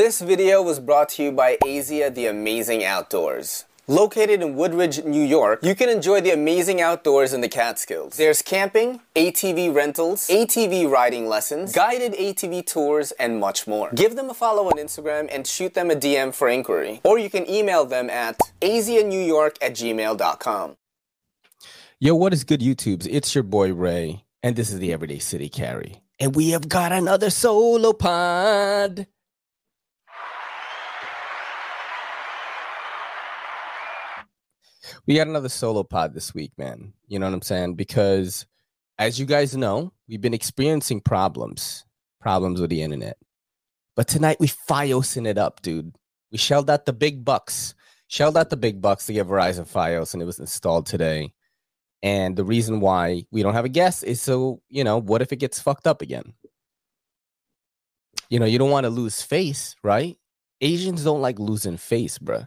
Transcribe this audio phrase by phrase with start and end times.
[0.00, 3.66] This video was brought to you by Asia The Amazing Outdoors.
[3.86, 8.16] Located in Woodridge, New York, you can enjoy the amazing outdoors in the Catskills.
[8.16, 13.90] There's camping, ATV rentals, ATV riding lessons, guided ATV tours, and much more.
[13.94, 17.02] Give them a follow on Instagram and shoot them a DM for inquiry.
[17.04, 20.76] Or you can email them at asianewyork at gmail.com.
[21.98, 23.06] Yo, what is good, YouTubes?
[23.10, 26.00] It's your boy Ray, and this is the Everyday City Carry.
[26.18, 29.06] And we have got another solo pod.
[35.10, 36.92] We got another solo pod this week, man.
[37.08, 37.74] You know what I'm saying?
[37.74, 38.46] Because
[38.96, 41.84] as you guys know, we've been experiencing problems,
[42.20, 43.16] problems with the internet.
[43.96, 45.96] But tonight we Fiosing it up, dude.
[46.30, 47.74] We shelled out the big bucks,
[48.06, 51.34] shelled out the big bucks to get Verizon Fios, and it was installed today.
[52.04, 55.32] And the reason why we don't have a guest is so, you know, what if
[55.32, 56.34] it gets fucked up again?
[58.28, 60.16] You know, you don't want to lose face, right?
[60.60, 62.46] Asians don't like losing face, bruh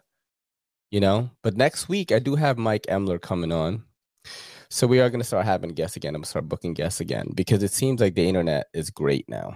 [0.93, 1.31] you know.
[1.41, 3.83] But next week, I do have Mike Emler coming on.
[4.69, 6.09] So we are going to start having guests again.
[6.09, 9.27] I'm going to start booking guests again because it seems like the internet is great
[9.27, 9.55] now.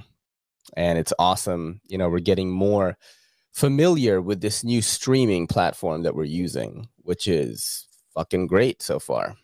[0.75, 1.79] And it's awesome.
[1.87, 2.97] You know, we're getting more
[3.53, 9.35] familiar with this new streaming platform that we're using, which is fucking great so far.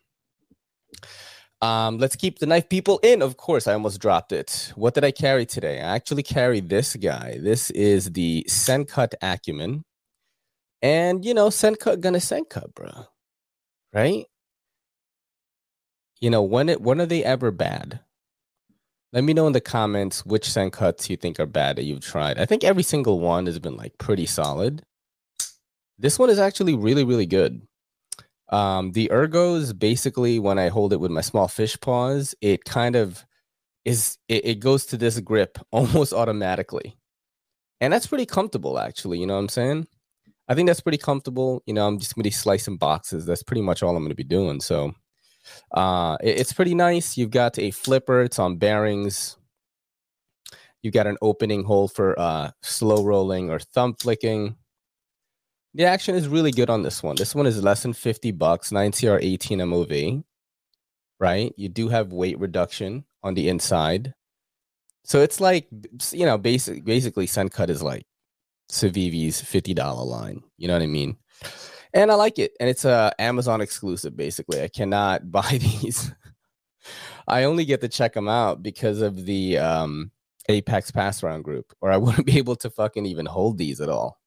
[1.62, 3.22] Um, let's keep the knife people in.
[3.22, 4.74] Of course, I almost dropped it.
[4.76, 5.80] What did I carry today?
[5.80, 7.38] I actually carried this guy.
[7.40, 9.86] This is the Sencut Acumen
[10.84, 13.08] and you know, Sencut gonna Sencut, bro.
[13.94, 14.26] Right?
[16.20, 18.02] You know, when it when are they ever bad?
[19.14, 22.40] Let me know in the comments which Sencuts you think are bad that you've tried.
[22.40, 24.84] I think every single one has been like pretty solid.
[26.00, 27.62] This one is actually really, really good.
[28.50, 32.96] Um, the ergos basically when I hold it with my small fish paws, it kind
[32.96, 33.26] of
[33.86, 36.98] is it, it goes to this grip almost automatically.
[37.80, 39.88] And that's pretty comfortable actually, you know what I'm saying?
[40.48, 41.64] I think that's pretty comfortable.
[41.66, 43.26] You know, I'm just going to be slicing boxes.
[43.26, 44.60] That's pretty much all I'm going to be doing.
[44.60, 44.94] So
[45.72, 47.18] uh, it, it's pretty nice.
[47.18, 48.22] You've got a flipper.
[48.22, 49.38] It's on bearings.
[50.82, 54.58] You've got an opening hole for uh, slow rolling or thumb flicking.
[55.74, 57.16] The action is really good on this one.
[57.16, 60.24] This one is less than 50 bucks, 9CR 18 MOV,
[61.20, 61.54] right?
[61.58, 64.14] You do have weight reduction on the inside.
[65.06, 65.68] So it's like,
[66.12, 68.06] you know, basic, basically Sencut is like
[68.70, 70.44] Civivi's $50 line.
[70.58, 71.18] You know what I mean?
[71.94, 72.54] And I like it.
[72.60, 74.62] And it's a Amazon exclusive, basically.
[74.62, 76.12] I cannot buy these.
[77.28, 80.12] I only get to check them out because of the um,
[80.50, 83.90] Apex Pass Round group, or I wouldn't be able to fucking even hold these at
[83.90, 84.20] all.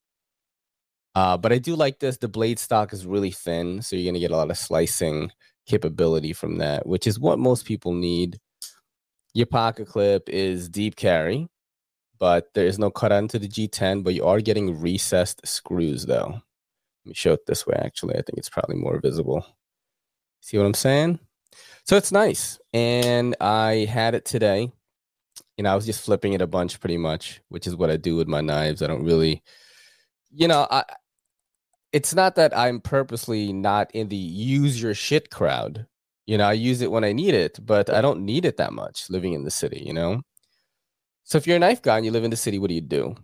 [1.15, 2.19] Uh, but I do like this.
[2.19, 5.33] The blade stock is really thin, so you're gonna get a lot of slicing
[5.67, 8.39] capability from that, which is what most people need.
[9.33, 11.49] Your pocket clip is deep carry,
[12.19, 16.41] but there is no cut onto the G10, but you are getting recessed screws though.
[17.05, 17.77] Let me show it this way.
[17.79, 19.47] Actually, I think it's probably more visible.
[20.41, 21.19] See what I'm saying?
[21.85, 22.59] So it's nice.
[22.73, 24.71] And I had it today.
[25.57, 27.97] You know, I was just flipping it a bunch pretty much, which is what I
[27.97, 28.83] do with my knives.
[28.83, 29.43] I don't really,
[30.31, 30.85] you know, I
[31.93, 35.87] it's not that I'm purposely not in the use your shit crowd.
[36.27, 38.73] You know, I use it when I need it, but I don't need it that
[38.73, 40.23] much living in the city, you know?
[41.27, 42.81] So if you're a knife guy and you live in the city, what do you
[42.81, 43.17] do?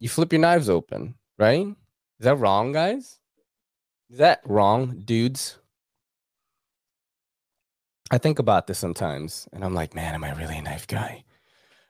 [0.00, 1.64] You flip your knives open, right?
[1.66, 3.20] Is that wrong, guys?
[4.10, 5.56] Is that wrong, dudes?
[8.10, 11.24] I think about this sometimes and I'm like, man, am I really a knife guy?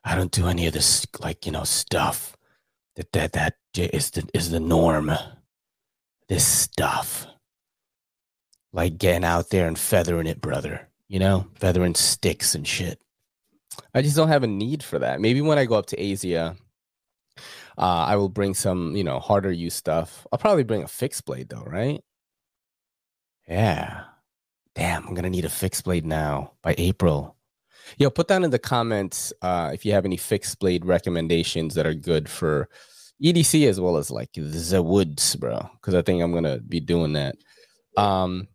[0.05, 2.37] I don't do any of this like, you know, stuff
[2.97, 5.11] that that that is the is the norm.
[6.29, 7.27] This stuff.
[8.73, 10.89] Like getting out there and feathering it, brother.
[11.09, 13.01] You know, feathering sticks and shit.
[13.95, 15.21] I just don't have a need for that.
[15.21, 16.57] Maybe when I go up to Asia,
[17.79, 20.27] uh, I will bring some, you know, harder use stuff.
[20.33, 22.03] I'll probably bring a fixed blade though, right?
[23.49, 24.05] Yeah.
[24.75, 27.37] Damn, I'm gonna need a fixed blade now by April.
[27.99, 31.87] Yo, put down in the comments uh, if you have any fixed blade recommendations that
[31.87, 32.69] are good for
[33.23, 35.69] EDC as well as like the woods, bro.
[35.75, 37.37] Because I think I'm gonna be doing that.
[37.97, 38.49] Um,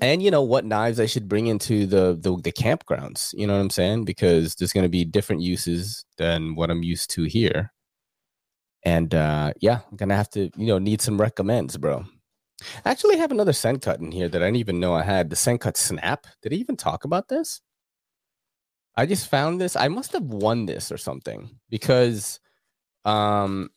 [0.00, 3.34] and you know what knives I should bring into the, the the, campgrounds.
[3.34, 4.04] You know what I'm saying?
[4.04, 7.72] Because there's going to be different uses than what I'm used to here.
[8.84, 12.04] And uh, yeah, I'm gonna have to you know need some recommends, bro.
[12.84, 15.30] I actually have another Sencut in here that I didn't even know I had.
[15.30, 16.26] The Sencut Snap.
[16.42, 17.60] Did I even talk about this?
[18.96, 19.76] I just found this.
[19.76, 22.40] I must have won this or something because
[23.04, 23.70] um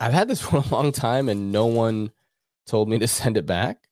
[0.00, 2.12] I've had this for a long time and no one
[2.66, 3.87] told me to send it back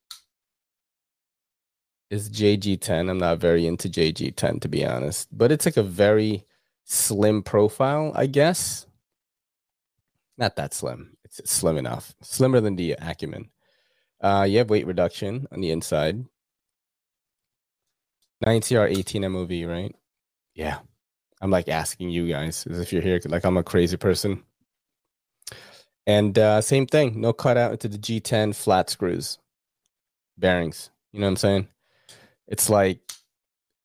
[2.10, 3.10] is JG10.
[3.10, 6.44] I'm not very into JG10 to be honest, but it's like a very
[6.84, 8.86] slim profile, I guess.
[10.38, 11.16] not that slim.
[11.24, 13.50] It's slim enough, slimmer than the Acumen.
[14.20, 16.24] Uh, you have weight reduction on the inside.
[18.44, 19.94] 9CR 18 MOV, right?
[20.54, 20.78] Yeah.
[21.40, 24.42] I'm like asking you guys as if you're here, like I'm a crazy person.
[26.06, 29.38] And uh, same thing, no cutout into the G10 flat screws,
[30.38, 30.90] bearings.
[31.12, 31.68] You know what I'm saying?
[32.48, 33.00] It's like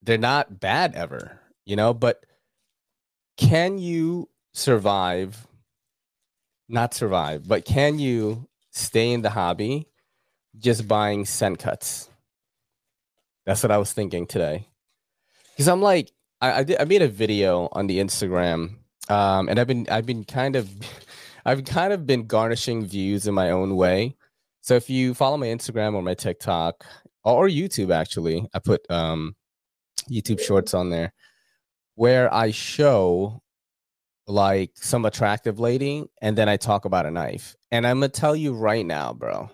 [0.02, 2.26] they're not bad ever, you know, but
[3.38, 5.48] can you survive?
[6.70, 9.88] Not survive, but can you stay in the hobby
[10.58, 12.08] just buying Sencuts?
[13.46, 14.68] That's what I was thinking today.
[15.52, 18.76] Because I'm like, I I, did, I made a video on the Instagram,
[19.10, 20.70] um, and I've been I've been kind of
[21.46, 24.16] I've kind of been garnishing views in my own way.
[24.62, 26.86] So if you follow my Instagram or my TikTok
[27.24, 29.36] or YouTube, actually, I put um,
[30.10, 31.14] YouTube Shorts on there
[31.96, 33.42] where I show
[34.28, 37.56] like some attractive lady and then I talk about a knife.
[37.72, 39.50] And I'm gonna tell you right now, bro,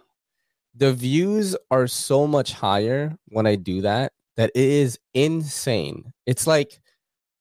[0.75, 6.13] the views are so much higher when I do that that it is insane.
[6.25, 6.79] It's like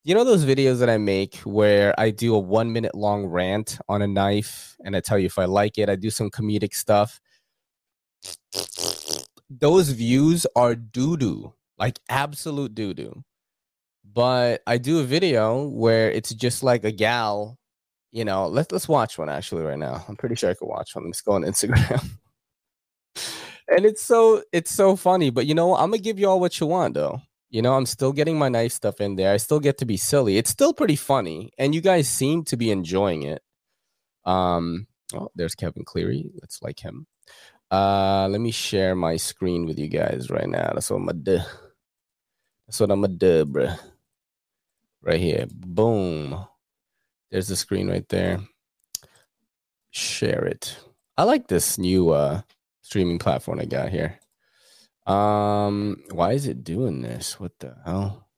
[0.05, 3.79] you know those videos that I make where I do a one minute long rant
[3.89, 6.75] on a knife and I tell you if I like it, I do some comedic
[6.75, 7.21] stuff.
[9.51, 13.23] Those views are doo doo, like absolute doo doo.
[14.05, 17.59] But I do a video where it's just like a gal,
[18.13, 18.49] you know.
[18.49, 20.05] Let's let's watch one actually right now.
[20.09, 21.07] I'm pretty sure I could watch one.
[21.07, 22.05] Let's go on Instagram.
[23.69, 25.31] and it's so it's so funny.
[25.31, 27.21] But you know, I'm gonna give you all what you want though.
[27.51, 29.33] You know, I'm still getting my nice stuff in there.
[29.33, 30.39] I still get to be silly.
[30.39, 33.43] It's still pretty funny, and you guys seem to be enjoying it.
[34.25, 36.31] Um, oh, there's Kevin Cleary.
[36.41, 37.07] Let's like him.
[37.71, 40.71] Uh, let me share my screen with you guys right now.
[40.73, 41.39] That's what I'm gonna do.
[42.67, 43.75] That's what I'm gonna do, bro.
[45.03, 45.47] Right here.
[45.51, 46.47] Boom.
[47.31, 48.41] There's the screen right there.
[49.91, 50.77] Share it.
[51.17, 52.43] I like this new uh
[52.83, 54.19] streaming platform I got here.
[55.07, 57.39] Um, why is it doing this?
[57.39, 58.29] What the hell?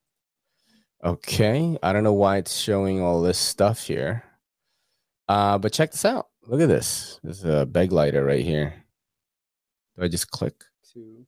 [1.04, 4.24] Okay, I don't know why it's showing all this stuff here.
[5.28, 6.28] Uh, but check this out.
[6.46, 7.20] Look at this.
[7.22, 8.74] There's a beg lighter right here.
[9.98, 10.54] Do I just click
[10.92, 11.26] to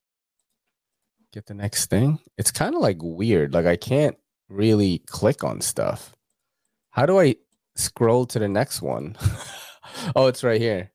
[1.32, 2.20] get the next thing?
[2.38, 3.52] It's kind of like weird.
[3.52, 4.16] Like I can't
[4.48, 6.14] really click on stuff.
[6.90, 7.34] How do I
[7.74, 9.16] scroll to the next one?
[10.14, 10.92] oh, it's right here.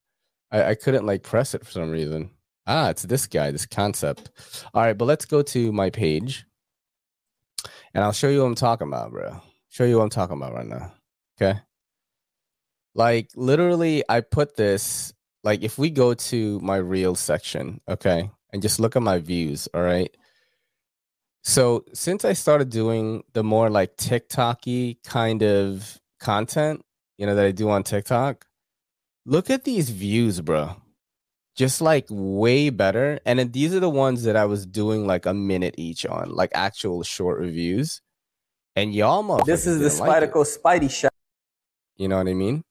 [0.52, 2.30] I, I couldn't like press it for some reason.
[2.66, 4.32] Ah, it's this guy, this concept.
[4.74, 6.46] All right, but let's go to my page
[7.94, 9.42] and I'll show you what I'm talking about, bro.
[9.68, 10.94] Show you what I'm talking about right now.
[11.42, 11.60] Okay.
[12.94, 15.14] Like literally, I put this
[15.46, 19.70] like if we go to my real section, okay, and just look at my views,
[19.74, 20.14] all right.
[21.44, 26.84] So since I started doing the more like TikToky kind of content,
[27.18, 28.46] you know, that I do on TikTok,
[29.28, 30.76] Look at these views, bro.
[31.56, 33.20] Just like way better.
[33.26, 36.30] And then these are the ones that I was doing like a minute each on,
[36.30, 38.02] like actual short reviews.
[38.76, 39.44] And y'all.
[39.46, 41.14] This is the Spyderco like Spidey shot.
[41.98, 42.64] You know what I mean?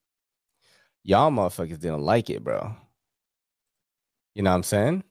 [1.07, 2.75] Y'all motherfuckers didn't like it, bro.
[4.33, 5.03] You know what I'm saying?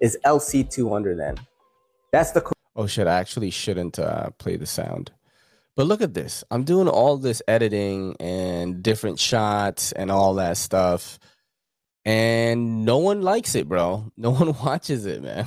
[0.00, 1.36] Is LC200 then?
[2.12, 2.42] That's the.
[2.74, 3.06] Oh shit!
[3.06, 5.12] I actually shouldn't uh, play the sound.
[5.76, 6.42] But look at this.
[6.50, 11.20] I'm doing all this editing and different shots and all that stuff.
[12.04, 14.10] And no one likes it, bro.
[14.16, 15.46] No one watches it, man.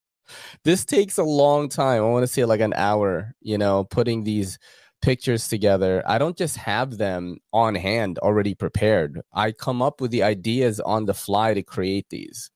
[0.64, 2.02] this takes a long time.
[2.02, 4.58] I want to say like an hour, you know, putting these
[5.02, 6.02] pictures together.
[6.06, 9.20] I don't just have them on hand already prepared.
[9.32, 12.50] I come up with the ideas on the fly to create these.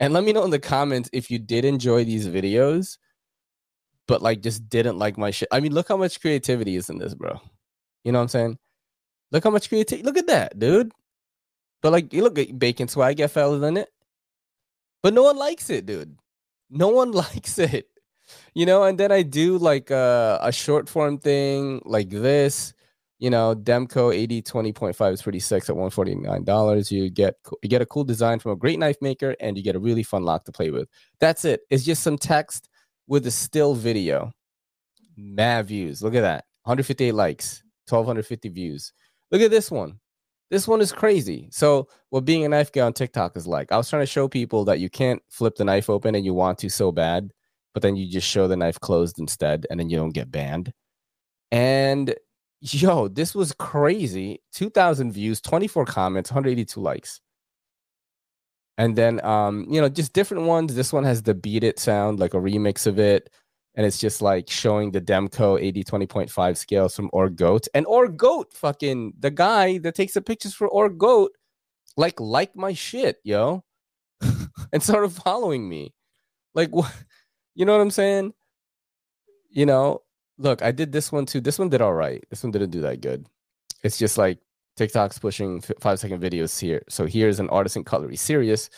[0.00, 2.98] And let me know in the comments if you did enjoy these videos
[4.06, 5.48] but like just didn't like my shit.
[5.50, 7.40] I mean, look how much creativity is in this, bro.
[8.04, 8.58] You know what I'm saying?
[9.32, 10.04] Look how much creativity.
[10.04, 10.92] Look at that, dude.
[11.82, 13.88] But like, you look at bacon swag FL in it,
[15.02, 16.16] but no one likes it, dude.
[16.70, 17.88] No one likes it.
[18.56, 22.72] You know, and then I do like uh, a short form thing like this.
[23.18, 26.90] You know, Demko AD 20.5 is pretty sick at $149.
[26.90, 29.76] You get you get a cool design from a great knife maker and you get
[29.76, 30.88] a really fun lock to play with.
[31.20, 31.60] That's it.
[31.68, 32.70] It's just some text
[33.06, 34.32] with a still video.
[35.18, 36.02] Mad views.
[36.02, 36.46] Look at that.
[36.62, 38.94] 158 likes, 1250 views.
[39.30, 40.00] Look at this one.
[40.50, 41.50] This one is crazy.
[41.52, 44.28] So, what being a knife guy on TikTok is like, I was trying to show
[44.28, 47.32] people that you can't flip the knife open and you want to so bad,
[47.76, 50.72] but then you just show the knife closed instead and then you don't get banned.
[51.52, 52.14] And
[52.62, 54.40] yo, this was crazy.
[54.54, 57.20] 2,000 views, 24 comments, 182 likes
[58.78, 62.20] and then um you know just different ones this one has the beat it sound
[62.20, 63.30] like a remix of it
[63.76, 67.68] and it's just like showing the Demko AD 20.5 scales from Org Goat.
[67.74, 71.32] And Org Goat, fucking the guy that takes the pictures for Org Goat,
[71.94, 73.64] like like my shit, yo,
[74.72, 75.92] and started following me.
[76.54, 76.90] Like what
[77.56, 78.34] you know what I'm saying?
[79.50, 80.02] You know,
[80.38, 81.40] look, I did this one too.
[81.40, 82.22] This one did all right.
[82.30, 83.26] This one didn't do that good.
[83.82, 84.38] It's just like
[84.76, 86.82] TikTok's pushing five second videos here.
[86.88, 88.68] So here's an artisan cutlery serious.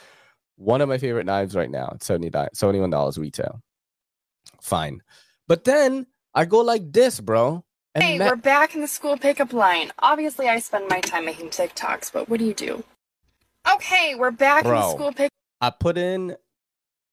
[0.57, 1.91] One of my favorite knives right now.
[1.95, 3.61] It's $71 retail.
[4.61, 5.03] Fine.
[5.47, 7.65] But then I go like this, bro.
[7.95, 9.93] hey, ma- we're back in the school pickup line.
[9.99, 12.85] Obviously, I spend my time making TikToks, but what do you do?
[13.73, 15.31] Okay, we're back bro, in the school pick.
[15.61, 16.37] I put in,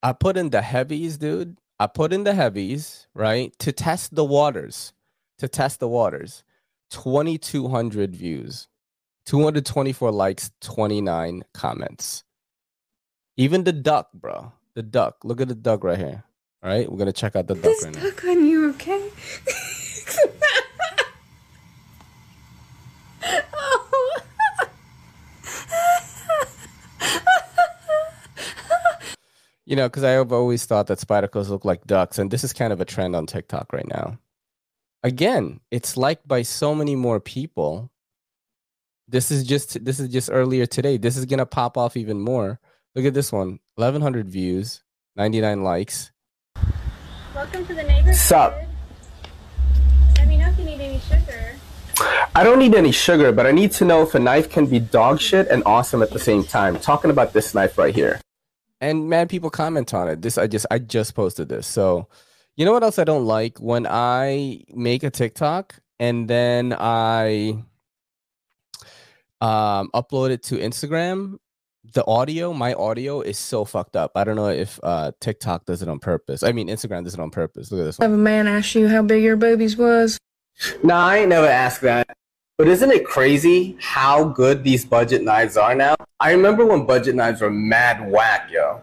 [0.06, 1.58] I put in the heavies, dude.
[1.80, 4.92] I put in the heavies, right, to test the waters,
[5.38, 6.44] to test the waters.
[6.90, 8.68] 2,200 views.
[9.24, 12.22] 224 likes, 29 comments.
[13.36, 14.52] Even the duck, bro.
[14.76, 15.16] The duck.
[15.24, 16.22] Look at the duck right here.
[16.62, 18.30] All right, we're gonna check out the duck this right duck now.
[18.30, 19.10] on you, okay?
[29.66, 32.72] you know, because I've always thought that spidacles look like ducks, and this is kind
[32.72, 34.18] of a trend on TikTok right now.
[35.02, 37.90] Again, it's liked by so many more people
[39.08, 40.96] this is just this is just earlier today.
[40.96, 42.58] This is gonna pop off even more.
[42.94, 43.60] Look at this one.
[43.76, 44.82] 1100 views,
[45.14, 46.10] 99 likes.
[47.34, 48.16] Welcome to the neighborhood.
[48.16, 48.54] Sup?
[50.16, 51.56] Let me know if you need any sugar.
[52.34, 54.80] I don't need any sugar, but I need to know if a knife can be
[54.80, 56.78] dog shit and awesome at the same time.
[56.78, 58.20] Talking about this knife right here.
[58.80, 60.22] And man, people comment on it.
[60.22, 61.66] This I just I just posted this.
[61.66, 62.08] So
[62.56, 63.58] you know what else I don't like?
[63.58, 67.62] When I make a TikTok and then I
[69.40, 71.38] um, upload it to Instagram,
[71.94, 74.12] the audio, my audio is so fucked up.
[74.16, 76.42] I don't know if uh, TikTok does it on purpose.
[76.42, 77.70] I mean, Instagram does it on purpose.
[77.70, 77.98] Look at this.
[77.98, 78.10] One.
[78.10, 80.18] Have a man ask you how big your boobies was?
[80.82, 82.16] Nah, I ain't never asked that.
[82.58, 85.94] But isn't it crazy how good these budget knives are now?
[86.18, 88.80] I remember when budget knives were mad whack, yo.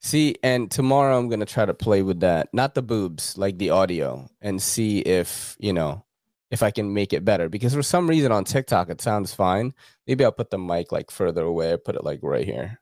[0.00, 3.70] See, and tomorrow I'm gonna try to play with that, not the boobs, like the
[3.70, 6.04] audio, and see if you know
[6.50, 7.50] if I can make it better.
[7.50, 9.74] Because for some reason on TikTok it sounds fine.
[10.06, 12.80] Maybe I'll put the mic like further away, I put it like right here.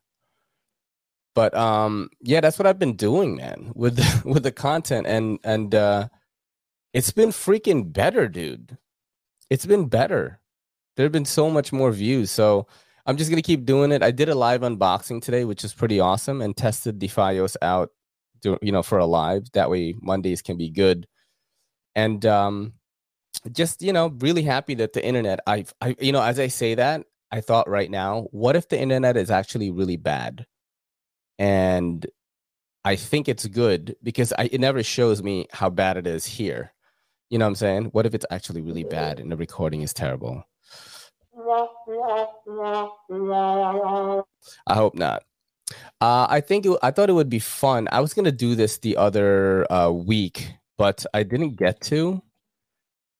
[1.34, 5.74] But um yeah, that's what I've been doing, man, with with the content and and
[5.74, 6.08] uh
[6.92, 8.78] it's been freaking better, dude.
[9.52, 10.40] It's been better.
[10.96, 12.30] There have been so much more views.
[12.30, 12.66] So
[13.04, 14.02] I'm just gonna keep doing it.
[14.02, 17.90] I did a live unboxing today, which is pretty awesome, and tested Defios out,
[18.62, 19.52] you know, for a live.
[19.52, 21.06] That way Mondays can be good.
[21.94, 22.72] And um,
[23.52, 26.74] just you know really happy that the internet i i you know as i say
[26.74, 30.46] that i thought right now what if the internet is actually really bad
[31.38, 32.06] and
[32.84, 36.72] i think it's good because I, it never shows me how bad it is here
[37.32, 39.92] you know what i'm saying what if it's actually really bad and the recording is
[39.92, 40.44] terrible
[44.66, 45.24] i hope not
[46.00, 48.78] uh, i think it, i thought it would be fun i was to do this
[48.78, 52.22] the other uh, week but i didn't get to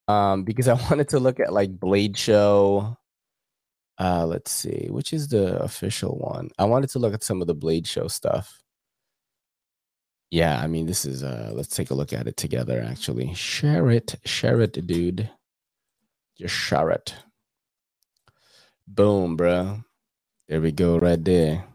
[0.09, 2.97] um, because I wanted to look at like Blade Show.
[3.99, 6.51] Uh, let's see, which is the official one?
[6.59, 8.62] I wanted to look at some of the Blade Show stuff.
[10.33, 13.35] Yeah, I mean, this is uh let's take a look at it together actually.
[13.35, 15.29] Share it, share it, dude.
[16.39, 17.15] Just share it.
[18.89, 19.85] Boom, bro.
[20.49, 21.67] There we go, right there.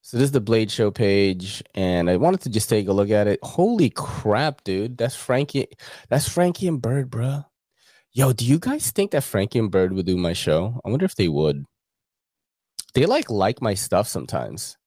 [0.00, 3.10] So this is the Blade Show page, and I wanted to just take a look
[3.10, 3.38] at it.
[3.42, 4.96] Holy crap, dude!
[4.96, 5.68] That's Frankie.
[6.08, 7.44] That's Frankie and Bird, bro.
[8.12, 10.80] Yo, do you guys think that Frankie and Bird would do my show?
[10.86, 11.66] I wonder if they would.
[12.94, 14.78] They like like my stuff sometimes.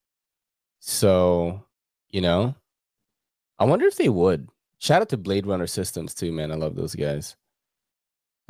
[0.79, 1.67] So,
[2.10, 2.55] you know,
[3.60, 4.50] I wonder if they would.
[4.79, 6.51] Shout out to Blade Runner Systems too, man.
[6.51, 7.36] I love those guys.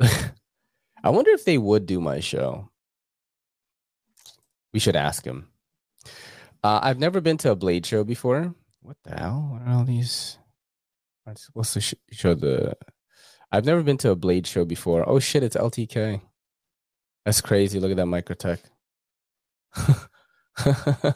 [0.00, 2.70] I wonder if they would do my show.
[4.72, 5.48] We should ask him.
[6.62, 8.54] Uh, I've never been to a Blade show before.
[8.80, 9.48] What the hell?
[9.52, 10.38] What are all these?
[11.36, 12.76] Supposed to sh- show the
[13.50, 15.08] I've never been to a Blade show before.
[15.08, 16.20] Oh shit, it's LTK.
[17.24, 17.78] That's crazy.
[17.78, 18.58] Look at that Microtech.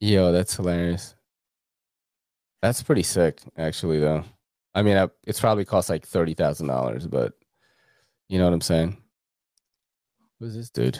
[0.00, 1.14] Yo, that's hilarious.
[2.64, 4.24] That's pretty sick, actually, though.
[4.74, 7.34] I mean, I, it's probably cost like thirty thousand dollars, but
[8.30, 8.96] you know what I'm saying.
[10.40, 10.98] Who's this dude?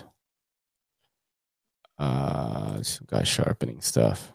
[1.98, 4.30] Uh, some guy sharpening stuff.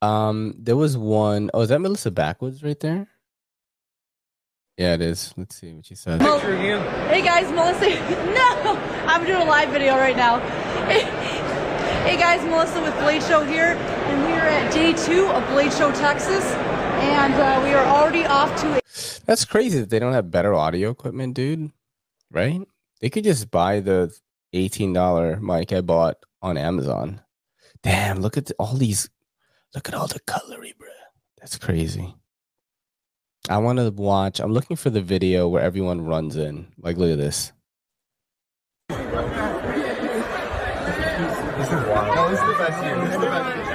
[0.00, 1.50] Um, there was one.
[1.52, 3.06] Oh, is that Melissa Backwoods right there?
[4.78, 5.34] Yeah, it is.
[5.36, 6.18] Let's see what she says.
[6.18, 7.10] Picture again.
[7.10, 7.90] Hey guys, Melissa.
[8.32, 10.38] No, I'm doing a live video right now.
[10.86, 11.00] Hey,
[12.10, 13.76] hey guys, Melissa with Blade Show here.
[14.46, 18.24] And we are at day two of Blade Show Texas, and uh, we are already
[18.24, 18.76] off to.
[18.76, 18.80] A-
[19.26, 21.70] That's crazy that they don't have better audio equipment, dude.
[22.30, 22.60] Right?
[23.00, 24.14] They could just buy the
[24.52, 27.20] eighteen dollar mic I bought on Amazon.
[27.82, 28.20] Damn!
[28.20, 29.08] Look at all these.
[29.74, 30.88] Look at all the cutlery, bro.
[31.38, 32.14] That's crazy.
[33.48, 34.40] I want to watch.
[34.40, 36.66] I'm looking for the video where everyone runs in.
[36.78, 37.52] Like, look at this.
[38.88, 38.98] This
[41.68, 42.16] is wild.
[42.16, 42.96] No, this is the best year.
[43.00, 43.65] This is the best year.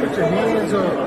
[0.00, 1.06] Put your hands up.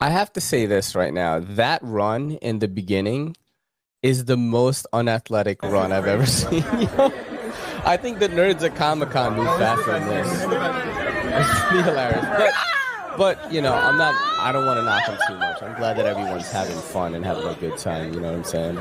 [0.00, 1.38] I have to say this right now.
[1.40, 3.36] That run in the beginning
[4.02, 6.64] is the most unathletic run I've ever seen.
[7.84, 10.88] I think the nerds at Comic Con move faster than this.
[11.34, 12.54] It's hilarious.
[13.16, 15.62] But, you know, I'm not, I don't want to knock them too much.
[15.62, 18.14] I'm glad that everyone's having fun and having a good time.
[18.14, 18.78] You know what I'm saying?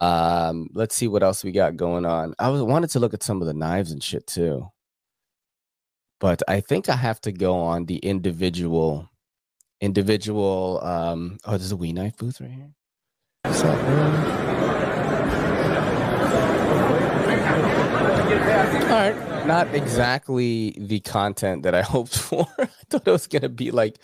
[0.00, 2.34] Um, let's see what else we got going on.
[2.38, 4.70] I was wanted to look at some of the knives and shit too.
[6.20, 9.08] But I think I have to go on the individual
[9.80, 12.72] individual um oh there's a WE knife booth right here?
[18.32, 23.48] All right not exactly the content that i hoped for i thought it was gonna
[23.48, 23.98] be like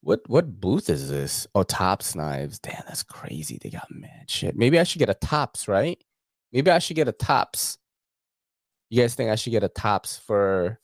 [0.00, 4.56] what what booth is this oh tops knives damn that's crazy they got mad shit
[4.56, 6.02] maybe i should get a tops right
[6.52, 7.78] maybe i should get a tops
[8.90, 10.78] you guys think i should get a tops for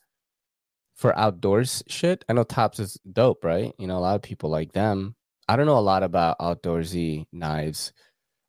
[1.00, 2.26] for outdoors shit.
[2.28, 3.72] I know Tops is dope, right?
[3.78, 5.16] You know, a lot of people like them.
[5.48, 7.94] I don't know a lot about outdoorsy knives.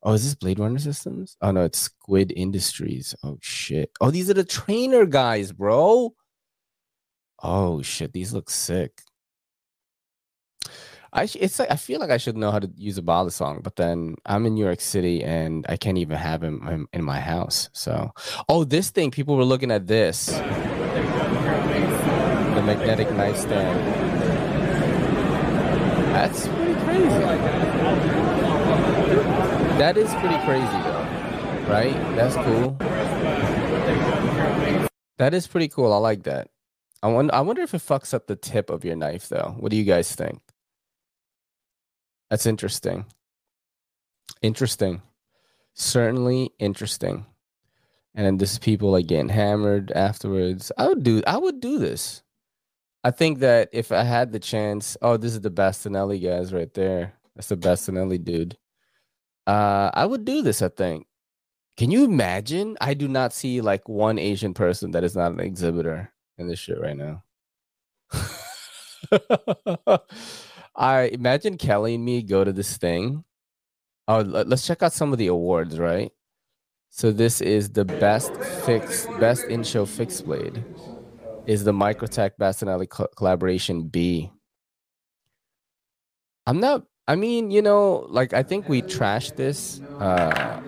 [0.04, 1.38] Oh, is this Blade Runner Systems?
[1.42, 3.14] Oh no, it's Squid Industries.
[3.24, 3.92] Oh shit.
[4.02, 6.14] Oh, these are the trainer guys, bro.
[7.44, 9.02] Oh shit, these look sick.
[11.14, 13.76] I it's like I feel like I should know how to use a balisong, but
[13.76, 17.20] then I'm in New York City and I can't even have him in, in my
[17.20, 17.70] house.
[17.74, 18.12] So,
[18.48, 20.28] oh, this thing people were looking at this
[22.56, 23.80] the magnetic nightstand.
[26.14, 27.41] That's pretty crazy.
[29.82, 31.08] That is pretty crazy, though,
[31.68, 31.96] right?
[32.16, 32.76] That's cool.
[35.18, 35.92] That is pretty cool.
[35.92, 36.50] I like that.
[37.02, 37.34] I wonder.
[37.34, 39.56] I wonder if it fucks up the tip of your knife, though.
[39.58, 40.40] What do you guys think?
[42.30, 43.06] That's interesting.
[44.44, 45.02] Interesting.
[45.74, 47.26] Certainly interesting.
[48.14, 50.72] And then this people like getting hammered afterwards.
[50.78, 51.24] I would do.
[51.26, 52.22] I would do this.
[53.04, 56.72] I think that if I had the chance, oh, this is the Bastinelli guys right
[56.72, 57.14] there.
[57.36, 58.60] That's the Bastinelli dude.
[59.48, 60.62] Uh, I would do this.
[60.62, 61.08] I think.
[61.78, 62.78] Can you imagine?
[62.82, 66.60] I do not see like one Asian person that is not an exhibitor in this
[66.60, 67.24] shit right now.
[70.76, 73.24] I imagine Kelly and me go to this thing.
[74.08, 76.12] Oh, let- let's check out some of the awards, right?
[76.92, 80.68] So this is the best fix, best in show fixed blade
[81.46, 84.32] is the Microtech Bastinelli co- collaboration B.
[86.46, 86.84] I'm not.
[87.12, 90.62] I mean, you know, like I think we trashed this uh,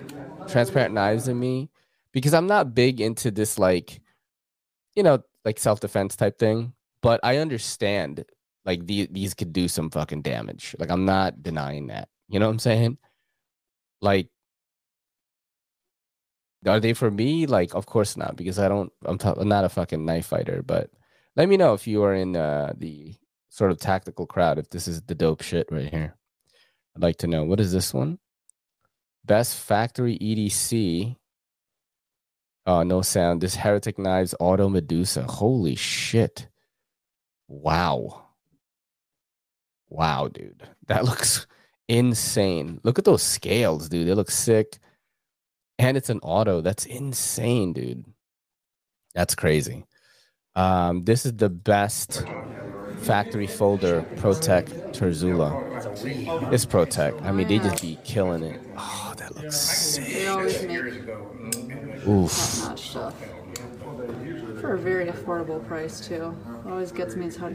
[0.46, 1.70] transparent knives in me
[2.12, 4.02] because I'm not big into this, like,
[4.94, 6.74] you know, like self defense type thing.
[7.00, 8.26] But I understand,
[8.66, 10.76] like the, these could do some fucking damage.
[10.78, 12.10] Like I'm not denying that.
[12.28, 12.98] You know what I'm saying?
[14.02, 14.28] Like
[16.66, 17.46] are they for me?
[17.46, 18.92] Like, of course not, because I don't.
[19.06, 20.62] I'm, t- I'm not a fucking knife fighter.
[20.62, 20.90] But
[21.36, 23.14] let me know if you are in uh, the
[23.48, 24.58] sort of tactical crowd.
[24.58, 26.16] If this is the dope shit right here,
[26.96, 27.44] I'd like to know.
[27.44, 28.18] What is this one?
[29.24, 31.16] Best factory EDC.
[32.66, 33.40] Oh, no sound.
[33.40, 35.24] This Heretic Knives Auto Medusa.
[35.24, 36.48] Holy shit!
[37.48, 38.24] Wow.
[39.88, 41.46] Wow, dude, that looks
[41.88, 42.80] insane.
[42.82, 44.08] Look at those scales, dude.
[44.08, 44.78] They look sick
[45.78, 46.60] and it's an auto.
[46.60, 48.04] That's insane, dude.
[49.14, 49.84] That's crazy.
[50.56, 52.24] Um, this is the best
[53.04, 56.52] factory folder Protech Terzuola.
[56.52, 57.20] It's Protech.
[57.22, 58.60] I mean, they just be killing it.
[58.78, 60.26] Oh, that looks sick.
[62.08, 62.32] Oof.
[64.60, 66.34] for a very affordable price too.
[66.66, 67.50] Always gets me is how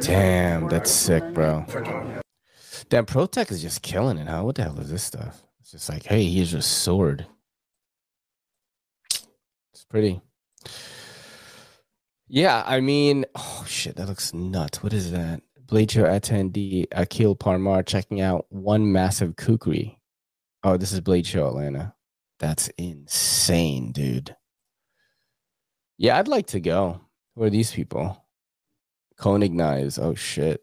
[0.00, 1.64] Damn, that's sick, bro.
[2.88, 4.42] Damn, Protech is just killing it, huh?
[4.42, 5.44] What the hell is this stuff?
[5.60, 7.26] It's just like, hey, here's your sword.
[9.72, 10.20] It's pretty.
[12.32, 14.84] Yeah, I mean, oh shit, that looks nuts.
[14.84, 15.42] What is that?
[15.66, 19.98] Blade Show attendee Akil Parmar checking out one massive kukri.
[20.62, 21.92] Oh, this is Blade Show Atlanta.
[22.38, 24.36] That's insane, dude.
[25.98, 27.00] Yeah, I'd like to go.
[27.34, 28.24] Who are these people?
[29.18, 29.98] Koenig knives.
[29.98, 30.60] Oh shit.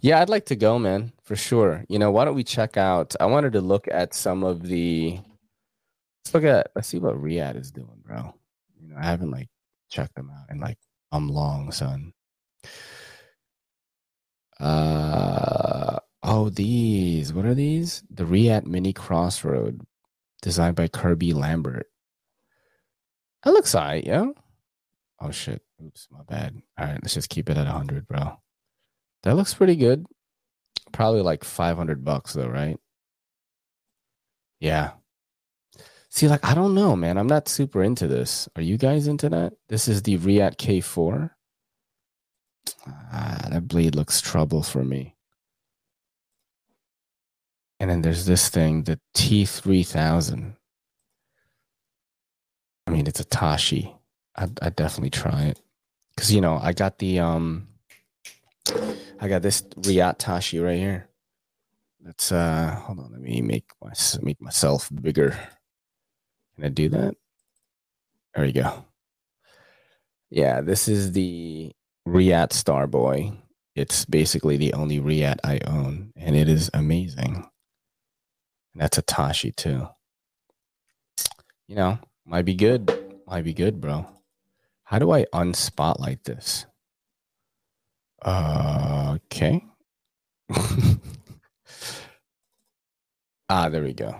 [0.00, 1.84] Yeah, I'd like to go, man, for sure.
[1.88, 3.14] You know, why don't we check out?
[3.20, 5.20] I wanted to look at some of the.
[6.24, 6.72] Let's look at.
[6.74, 8.34] Let's see what Reate is doing, bro.
[8.92, 9.48] Know, I haven't like
[9.90, 10.78] checked them out and like
[11.10, 12.12] I'm long, son.
[14.60, 17.32] Uh oh, these.
[17.32, 18.02] What are these?
[18.10, 19.82] The Reate Mini Crossroad,
[20.40, 21.86] designed by Kirby Lambert.
[23.44, 24.26] That looks alright, yeah.
[25.20, 25.62] Oh shit.
[25.84, 26.62] Oops, my bad.
[26.78, 28.38] All right, let's just keep it at 100, bro.
[29.24, 30.06] That looks pretty good.
[30.92, 32.78] Probably like 500 bucks though, right?
[34.60, 34.92] Yeah.
[36.14, 37.16] See, like, I don't know, man.
[37.16, 38.46] I'm not super into this.
[38.54, 39.54] Are you guys into that?
[39.70, 41.30] This is the Reate K4.
[42.86, 45.16] Ah, that blade looks trouble for me.
[47.80, 50.54] And then there's this thing, the T3000.
[52.86, 53.96] I mean, it's a Tashi.
[54.36, 55.62] I'd, I'd definitely try it.
[56.14, 57.68] Because, you know, I got the, um,
[59.18, 61.08] I got this Reate Tashi right here.
[62.04, 63.12] Let's, uh, hold on.
[63.12, 65.38] Let me make my, make myself bigger.
[66.54, 67.14] Can I do that?
[68.34, 68.84] There we go.
[70.30, 71.72] Yeah, this is the
[72.06, 73.36] Reate Starboy.
[73.74, 77.48] It's basically the only Reate I own, and it is amazing.
[78.72, 79.88] And that's a Tashi too.
[81.68, 82.90] You know, might be good.
[83.26, 84.06] Might be good, bro.
[84.84, 86.66] How do I unspotlight this?
[88.22, 89.64] Uh, okay.
[93.48, 94.14] ah, there we go.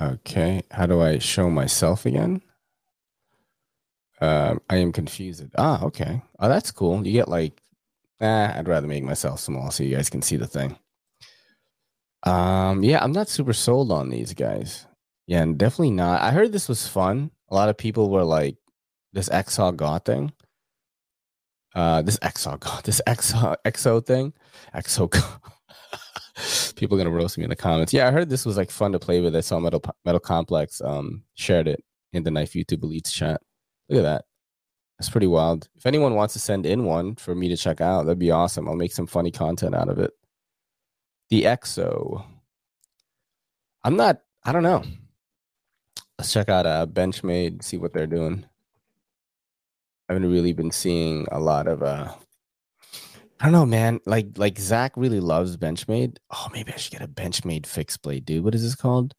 [0.00, 0.62] Okay.
[0.70, 2.42] How do I show myself again?
[4.20, 5.44] Um, I am confused.
[5.56, 6.22] Ah, okay.
[6.38, 7.06] Oh, that's cool.
[7.06, 7.62] You get like,
[8.20, 10.76] ah, I'd rather make myself small so you guys can see the thing.
[12.22, 14.86] Um, yeah, I'm not super sold on these guys.
[15.26, 16.22] Yeah, and definitely not.
[16.22, 17.30] I heard this was fun.
[17.50, 18.56] A lot of people were like,
[19.12, 20.32] this XO God thing.
[21.74, 24.32] Uh, this XO God, this XO XO thing,
[24.74, 25.24] XO God.
[26.76, 27.92] people are gonna roast me in the comments.
[27.92, 29.34] Yeah, I heard this was like fun to play with.
[29.34, 33.40] I saw Metal Metal Complex um shared it in the Knife YouTube Elites chat.
[33.88, 34.24] Look at that.
[34.98, 35.68] That's pretty wild.
[35.76, 38.66] If anyone wants to send in one for me to check out, that'd be awesome.
[38.68, 40.12] I'll make some funny content out of it.
[41.28, 42.24] The EXO.
[43.84, 44.82] I'm not, I don't know.
[46.18, 48.46] Let's check out uh, Benchmade, see what they're doing.
[50.08, 52.14] I haven't really been seeing a lot of uh
[53.38, 54.00] I don't know, man.
[54.06, 56.16] Like like Zach really loves Benchmade.
[56.30, 58.44] Oh, maybe I should get a Benchmade fixed blade, dude.
[58.44, 59.14] What is this called?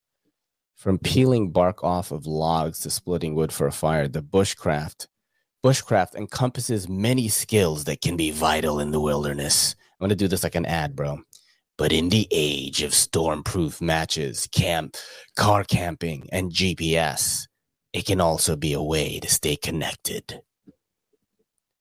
[0.75, 5.07] From peeling bark off of logs to splitting wood for a fire, the bushcraft.
[5.63, 9.75] Bushcraft encompasses many skills that can be vital in the wilderness.
[9.99, 11.19] I'm gonna do this like an ad, bro.
[11.77, 14.97] But in the age of stormproof matches, camp,
[15.35, 17.47] car camping, and GPS,
[17.93, 20.41] it can also be a way to stay connected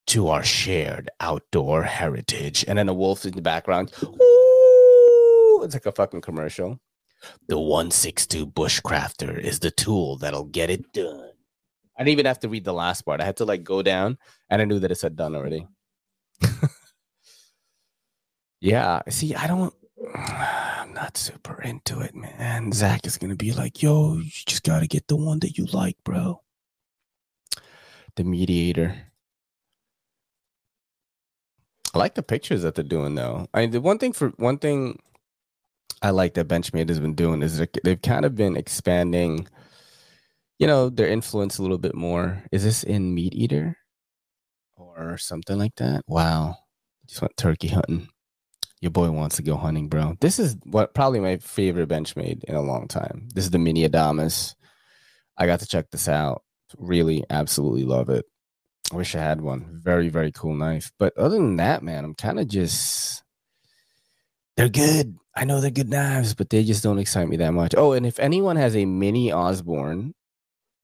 [0.08, 2.64] to our shared outdoor heritage.
[2.66, 3.92] And then a wolf in the background.
[4.02, 6.80] Ooh, it's like a fucking commercial.
[7.48, 11.30] The 162 Bushcrafter is the tool that'll get it done.
[11.98, 13.20] I didn't even have to read the last part.
[13.20, 14.18] I had to like go down
[14.50, 15.66] and I knew that it said done already.
[18.60, 19.00] yeah.
[19.08, 19.74] See, I don't
[20.14, 22.72] I'm not super into it, man.
[22.72, 25.96] Zach is gonna be like, yo, you just gotta get the one that you like,
[26.04, 26.42] bro.
[28.16, 29.05] The mediator.
[31.96, 33.46] I like the pictures that they're doing though.
[33.54, 35.00] I mean, the one thing for one thing
[36.02, 39.48] I like that Benchmade has been doing is they've kind of been expanding,
[40.58, 42.44] you know, their influence a little bit more.
[42.52, 43.78] Is this in Meat Eater
[44.76, 46.02] or something like that?
[46.06, 46.58] Wow,
[47.06, 48.08] just went turkey hunting.
[48.82, 50.18] Your boy wants to go hunting, bro.
[50.20, 53.26] This is what probably my favorite Benchmade in a long time.
[53.34, 54.54] This is the Mini Adamas.
[55.38, 56.42] I got to check this out.
[56.76, 58.26] Really, absolutely love it.
[58.92, 59.80] I wish I had one.
[59.82, 60.92] Very, very cool knife.
[60.98, 63.22] But other than that, man, I'm kind of just
[64.56, 65.16] they're good.
[65.34, 67.74] I know they're good knives, but they just don't excite me that much.
[67.76, 70.14] Oh, and if anyone has a mini Osborne,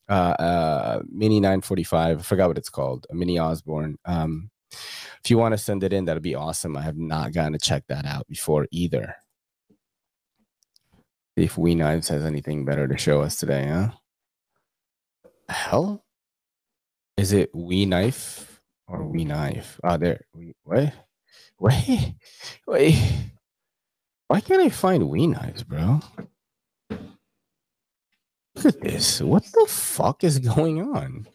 [0.08, 3.96] uh, uh, mini 945, I forgot what it's called, a mini Osborne.
[4.04, 4.50] Um,
[5.24, 6.76] if you want to send it in, that'd be awesome.
[6.76, 9.14] I have not gotten to check that out before either.
[11.34, 13.90] If We Knives has anything better to show us today, huh?
[15.48, 16.04] Hell,
[17.16, 19.80] is it We Knife or We Knife?
[19.84, 20.24] Oh, there.
[20.34, 20.92] We, what?
[21.58, 22.14] wait,
[22.66, 22.98] wait.
[24.28, 26.00] Why can't I find We Knives, bro?
[26.90, 29.20] Look at this.
[29.20, 31.26] What the fuck is going on?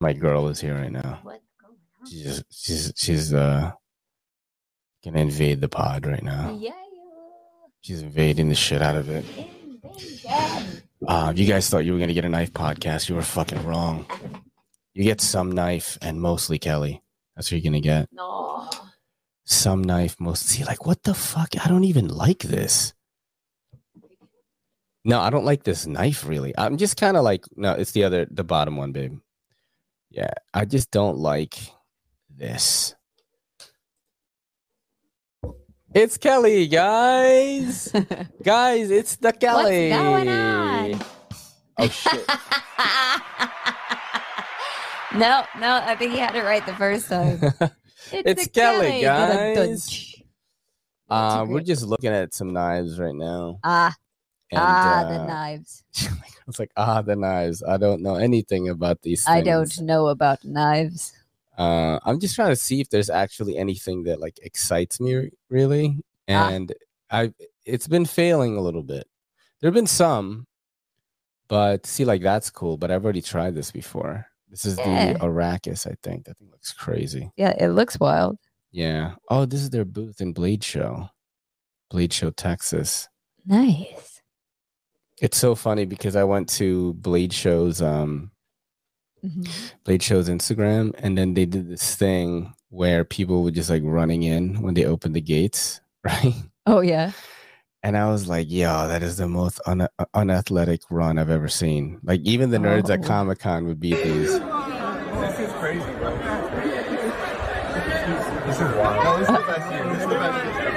[0.00, 1.20] My girl is here right now.
[1.22, 2.10] What's going on?
[2.10, 3.72] She's she's she's uh
[5.04, 6.56] gonna invade the pod right now.
[6.58, 6.72] Yeah,
[7.82, 9.24] She's invading the shit out of it.
[11.06, 14.06] Uh, you guys thought you were gonna get a knife podcast, you were fucking wrong.
[14.94, 17.02] You get some knife and mostly Kelly.
[17.34, 18.08] That's what you're gonna get.
[18.12, 18.68] No.
[19.44, 20.46] Some knife, most.
[20.46, 21.50] See, like, what the fuck?
[21.62, 22.94] I don't even like this.
[25.04, 26.54] No, I don't like this knife really.
[26.56, 29.18] I'm just kind of like, no, it's the other, the bottom one, babe.
[30.10, 31.58] Yeah, I just don't like
[32.30, 32.94] this.
[35.94, 37.92] It's Kelly, guys.
[38.42, 39.90] guys, it's the Kelly.
[39.90, 41.00] What's going on?
[41.78, 42.26] Oh shit.
[45.14, 47.40] no, no, I think you had it right the first time.
[48.14, 49.54] It's the Kelly, Dun, dun.
[49.54, 50.14] guys.
[51.08, 53.58] uh, we're just looking at some knives right now.
[53.64, 53.94] Ah,
[54.50, 55.82] And, ah, the uh, knives.
[56.46, 57.62] It's like ah, the knives.
[57.62, 59.24] I don't know anything about these.
[59.24, 59.34] Things.
[59.34, 61.14] I don't know about knives.
[61.58, 65.98] Uh, I'm just trying to see if there's actually anything that like excites me really,
[66.28, 66.48] Ah.
[66.50, 66.72] and
[67.10, 67.32] I
[67.64, 69.06] it's been failing a little bit.
[69.60, 70.46] There've been some,
[71.48, 72.76] but see, like that's cool.
[72.78, 74.26] But I've already tried this before.
[74.48, 75.12] This is Yeah.
[75.14, 76.24] the Arrakis, I think.
[76.24, 77.30] That thing looks crazy.
[77.36, 78.38] Yeah, it looks wild.
[78.70, 79.14] Yeah.
[79.28, 81.08] Oh, this is their booth in Blade Show,
[81.90, 83.08] Blade Show, Texas.
[83.46, 84.20] Nice.
[85.20, 88.31] It's so funny because I went to Blade Show's um
[89.24, 89.48] Mhm.
[89.84, 94.22] Blade Show's Instagram, and then they did this thing where people were just like running
[94.24, 96.34] in when they opened the gates, right?
[96.66, 97.12] Oh yeah.
[97.84, 101.98] And I was like, yo, that is the most un- unathletic run I've ever seen.
[102.04, 103.08] Like, even the nerds at Oh.
[103.08, 104.30] Comic Con would beat these.
[104.38, 104.40] This
[105.40, 106.16] is crazy, bro.
[108.46, 109.04] This is wild.
[109.04, 109.84] No, this is the best year.
[109.92, 110.72] This is the best year.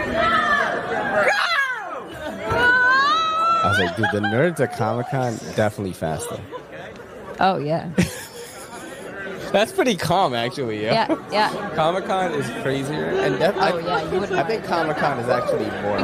[3.63, 6.39] I was like, dude, the nerds at Comic Con definitely faster.
[7.39, 7.89] Oh yeah.
[9.55, 10.83] That's pretty calm, actually.
[10.83, 11.07] Yeah.
[11.09, 11.75] Yeah, yeah.
[11.75, 14.37] Comic Con is crazier, and def- Oh I, yeah, you wouldn't.
[14.37, 15.97] I think Comic Con is actually more.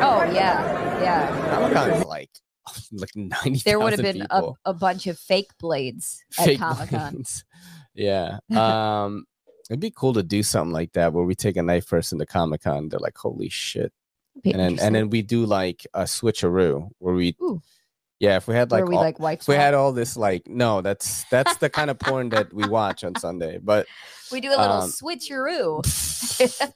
[0.00, 1.54] Oh yeah, yeah.
[1.54, 2.30] Comic Con is like
[2.92, 3.60] like ninety.
[3.64, 7.12] There would have been a, a bunch of fake blades at Fake Comic Con.
[7.12, 7.44] blades.
[7.94, 8.38] Yeah.
[8.50, 9.26] Um,
[9.68, 12.24] it'd be cool to do something like that where we take a knife person to
[12.24, 12.88] Comic Con.
[12.88, 13.92] They're like, holy shit.
[14.46, 17.60] And then and then we do like a switcheroo where we Ooh.
[18.22, 20.80] Yeah, if we had like we all, like if we had all this like no,
[20.80, 23.58] that's that's the kind of porn that we watch on Sunday.
[23.60, 23.88] But
[24.30, 25.82] we do a little um, switcheroo.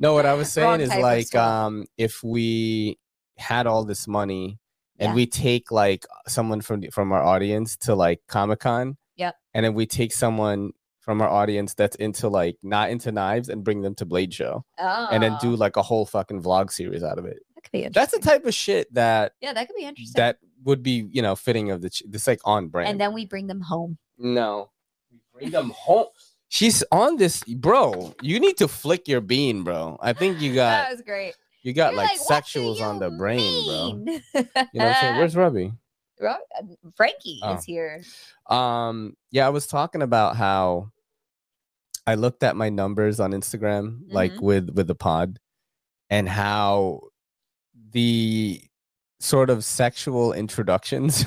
[0.00, 2.98] no, what I was saying Wrong is like um if we
[3.38, 4.58] had all this money
[4.98, 5.14] and Yeah.
[5.14, 8.96] we take like someone from from our audience to like Comic Con.
[9.18, 9.36] Yep.
[9.54, 13.62] And then we take someone from our audience that's into like not into knives and
[13.62, 17.02] bring them to Blade Show and then do Oh, like a whole fucking vlog series
[17.04, 17.38] out of it.
[17.62, 18.00] That could be interesting.
[18.00, 20.18] That's the type of shit that Yeah, that could be interesting.
[20.18, 22.88] that would be you know fitting of the ch- this like on brand.
[22.88, 23.98] and then we bring them home.
[24.18, 24.70] no,
[25.10, 26.06] we bring them home.
[26.48, 28.14] She's on this, bro.
[28.22, 29.96] You need to flick your bean, bro.
[30.02, 31.34] I think you got that was great.
[31.62, 33.92] you got You're like, "What sexuals on the brain, bro.
[33.94, 35.16] mean?" You know what I'm saying?
[35.18, 35.72] Where's Robbie?
[36.20, 36.62] Ro- uh,
[36.96, 37.54] Frankie Oh.
[37.54, 38.02] is here.
[38.46, 40.90] Um, yeah, I was talking about how
[42.06, 44.40] I looked at my numbers on Instagram, like Mhm.
[44.42, 45.38] with with the pod,
[46.10, 47.00] and how
[47.92, 48.62] the
[49.20, 51.24] sort of sexual introductions,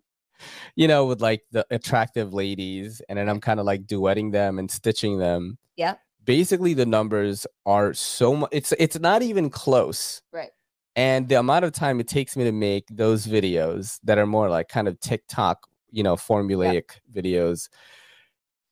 [0.76, 4.58] you know, with like the attractive ladies, and then I'm kind of like duetting them
[4.58, 5.58] and stitching them.
[5.76, 5.94] Yeah.
[6.24, 8.50] Basically, the numbers are so much.
[8.52, 10.22] It's it's not even close.
[10.32, 10.50] Right.
[10.96, 14.48] And the amount of time it takes me to make those videos that are more
[14.48, 17.68] like kind of TikTok, you know, formulaic videos,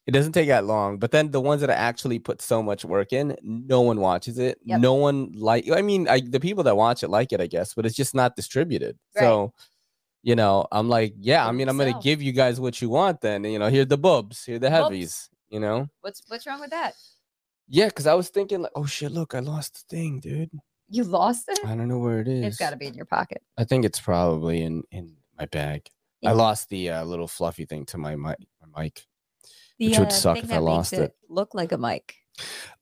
[0.06, 0.98] it doesn't take that long.
[0.98, 4.38] But then the ones that I actually put so much work in, no one watches
[4.38, 4.58] it.
[4.64, 4.80] Yep.
[4.80, 5.70] No one like.
[5.70, 8.14] I mean, I, the people that watch it like it, I guess, but it's just
[8.14, 8.98] not distributed.
[9.14, 9.22] Right.
[9.22, 9.52] So,
[10.22, 13.20] you know, I'm like, yeah, I mean, I'm gonna give you guys what you want.
[13.20, 14.84] Then, you know, here the bubs, here the Bubs.
[14.84, 15.28] heavies.
[15.50, 16.94] You know, What's what's wrong with that?
[17.68, 20.50] yeah, because I was thinking, like, oh shit, look, I lost the thing, dude.
[20.88, 21.60] You lost it?
[21.64, 22.44] I don't know where it is.
[22.44, 23.42] It's got to be in your pocket.
[23.58, 25.86] I think it's probably in in my bag.
[26.24, 28.36] I lost the uh, little fluffy thing to my mic.
[28.74, 29.02] My mic.
[29.78, 31.14] The, Which would uh, suck if I lost it.
[31.28, 32.16] Look like a mic.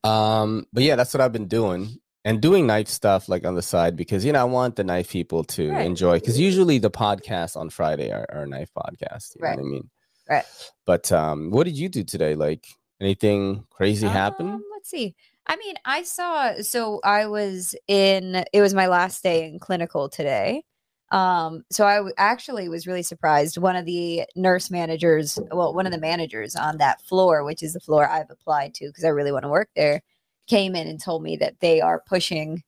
[0.05, 3.62] Um, but yeah, that's what I've been doing and doing knife stuff like on the
[3.62, 5.87] side because you know I want the knife people to Right.
[5.87, 9.35] enjoy because usually the podcasts on Friday are, are knife podcasts.
[9.37, 9.57] You Right.
[9.57, 9.90] know what I mean?
[10.29, 10.44] Right.
[10.87, 12.35] But um, what did you do today?
[12.35, 12.66] Like
[13.00, 14.48] anything crazy happen?
[14.48, 15.14] Um, let's see.
[15.46, 16.61] I mean, I saw.
[16.62, 18.44] So I was in.
[18.53, 20.62] It was my last day in clinical today.
[21.11, 23.59] Um, so I w- actually was really surprised.
[23.59, 27.73] One of the nurse managers, well, one of the managers on that floor, which is
[27.73, 30.03] the floor I've applied to because I really want to work there,
[30.46, 32.62] came in and told me that they are pushing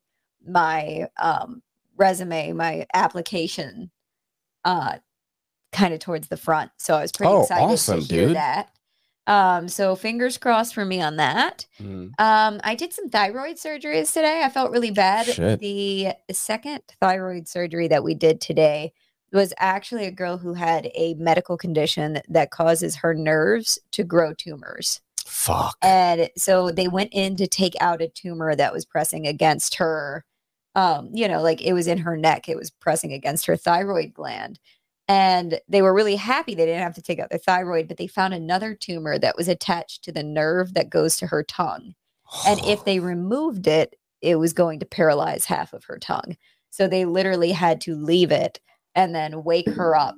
[0.46, 1.62] my um,
[1.96, 3.90] resume, my application,
[4.64, 4.98] uh,
[5.72, 6.70] kind of towards the front.
[6.78, 8.36] So I was pretty Oh, excited awesome, to hear dude.
[8.36, 8.70] that.
[9.26, 11.66] Um, so fingers crossed for me on that.
[11.80, 12.10] Mhm.
[12.18, 14.42] Um, I did some thyroid surgeries today.
[14.44, 15.26] I felt really bad.
[15.26, 15.60] Shit.
[15.60, 18.92] The second thyroid surgery that we did today
[19.32, 24.34] was actually a girl who had a medical condition that causes her nerves to grow
[24.34, 25.00] tumors.
[25.24, 25.76] Fuck.
[25.82, 30.24] And so they went in to take out a tumor that was pressing against her.
[30.74, 34.12] Um, you know, like it was in her neck, it was pressing against her thyroid
[34.12, 34.58] gland.
[35.12, 38.06] And they were really happy they didn't have to take out their thyroid, but they
[38.06, 41.94] found another tumor that was attached to the nerve that goes to her tongue.
[42.46, 46.36] And if they removed it, it was going to paralyze half of her tongue.
[46.70, 48.58] So they literally had to leave it
[48.94, 50.16] and then wake her up.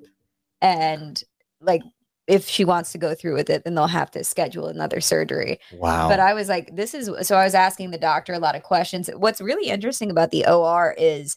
[0.61, 1.20] And
[1.61, 1.83] like,
[2.28, 5.59] if she wants to go through with it, then they'll have to schedule another surgery.
[5.72, 6.09] wow.
[6.09, 8.62] But I was like, this is so I was asking the doctor a lot of
[8.62, 9.11] questions.
[9.16, 11.37] What's really interesting about the OR is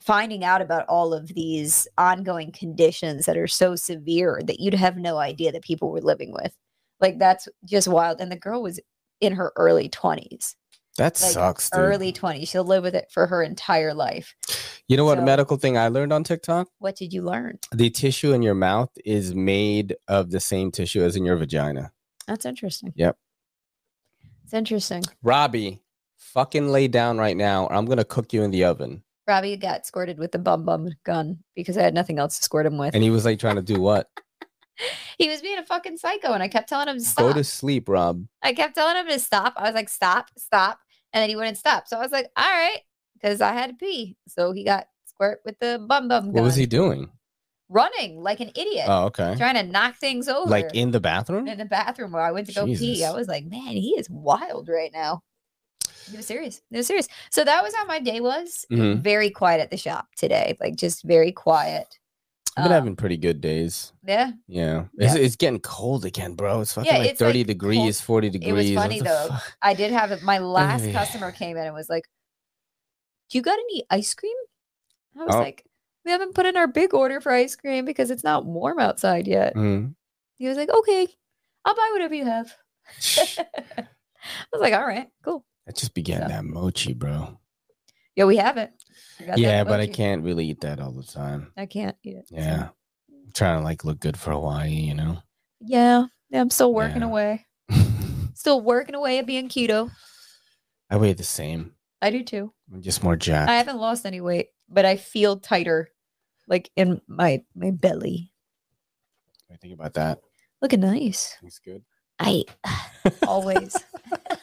[0.00, 4.96] finding out about all of these ongoing conditions that are so severe that you'd have
[4.96, 6.56] no idea that people were living with.
[7.00, 8.20] Like that's just wild.
[8.20, 8.80] And the girl was
[9.20, 10.54] in her early 20s.
[10.96, 11.80] that Like sucks, dude.
[11.80, 12.48] early 20s.
[12.48, 14.34] She'll live with it for her entire life.
[14.88, 16.68] you know what so- medical thing I learned on TikTok?
[16.78, 17.58] What did you learn?
[17.72, 21.92] The tissue in your mouth is made of the same tissue as in your vagina.
[22.26, 22.92] That's interesting.
[22.96, 23.16] Yep.
[24.44, 25.04] It's interesting.
[25.22, 25.82] Robbie,
[26.16, 29.02] fucking lay down right now, or I'm gonna cook you in the oven.
[29.30, 32.66] Robbie got squirted with the bum bum gun because I had nothing else to squirt
[32.66, 32.94] him with.
[32.96, 34.10] And he was like trying to do what?
[35.18, 37.26] he was being a fucking psycho and I kept telling him to stop.
[37.28, 38.24] Go to sleep, Rob.
[38.42, 39.52] I kept telling him to stop.
[39.56, 40.80] I was like, stop, stop.
[41.12, 41.86] And then he wouldn't stop.
[41.86, 42.80] So I was like, all right,
[43.14, 44.16] because I had to pee.
[44.26, 46.32] So he got squirt with the bum bum gun.
[46.32, 47.08] What was he doing?
[47.68, 49.36] Running like an idiot, Oh, okay.
[49.36, 50.50] trying to knock things over.
[50.50, 51.46] Like in the bathroom?
[51.46, 53.04] in the bathroom where I went to go pee.
[53.04, 55.22] I was like, man, he is wild right now.
[56.12, 56.62] It was serious.
[56.70, 57.08] It was serious.
[57.30, 58.64] So that was how my day was.
[58.70, 59.00] Mhm.
[59.00, 60.56] Very quiet at the shop today.
[60.60, 61.98] Like just very quiet.
[62.56, 63.92] I've been Um, having pretty good days.
[64.04, 64.32] Yeah.
[64.48, 64.84] Yeah.
[64.98, 65.20] It's, Yeah.
[65.22, 66.60] it's getting cold again, bro.
[66.60, 68.50] It's fucking Yeah, like it's, 30 like, degrees, 40 degrees.
[68.50, 69.28] It was funny, though.
[69.28, 69.56] fuck?
[69.62, 70.22] I did have it.
[70.22, 70.92] My last yeah.
[70.92, 72.04] customer came in and was like,
[73.30, 74.34] "Do you got any ice cream?"
[75.18, 75.38] I was Oh.
[75.38, 75.64] like,
[76.04, 79.28] "We haven't put in our big order for ice cream because it's not warm outside
[79.28, 79.94] yet." Mhm.
[80.38, 81.06] He was like, "Okay,
[81.64, 82.52] I'll buy whatever you have."
[83.38, 83.86] I
[84.52, 87.38] was like, "All right, cool." I just be getting So- that mochi, bro.
[88.16, 88.72] Yeah, we have it.
[89.20, 91.52] We Yeah, but I can't really eat that all the time.
[91.56, 92.28] I can't eat it.
[92.28, 92.68] so- Yeah.
[93.10, 95.22] I'm trying to like look good for Hawaii, you know?
[95.60, 96.06] Yeah.
[96.30, 97.06] Yeah, I'm still working Yeah.
[97.08, 97.46] away.
[98.34, 99.90] Still working away at being keto.
[100.88, 101.74] I weigh the same.
[102.00, 102.52] I do too.
[102.72, 103.50] I'm just more jacked.
[103.50, 105.90] I haven't lost any weight, but I feel tighter,
[106.48, 108.32] like in my my belly.
[109.50, 110.20] You think about that?
[110.62, 111.36] Looking nice.
[111.42, 111.82] Looks good.
[112.18, 112.44] I
[113.26, 113.76] always,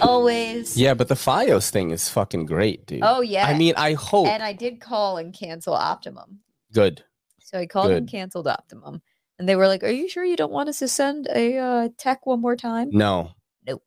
[0.00, 0.76] always.
[0.76, 3.00] Yeah, but the Fios thing is fucking great, dude.
[3.02, 3.46] Oh yeah.
[3.46, 4.26] I mean, I hope.
[4.28, 6.40] and I did call and cancel Optimum.
[6.72, 7.04] good.
[7.40, 9.00] So I called and canceled Optimum,
[9.38, 11.88] and they were like, "Are you sure you don't want us to send a uh,
[11.96, 13.30] tech one more time?" No.
[13.66, 13.82] Nope.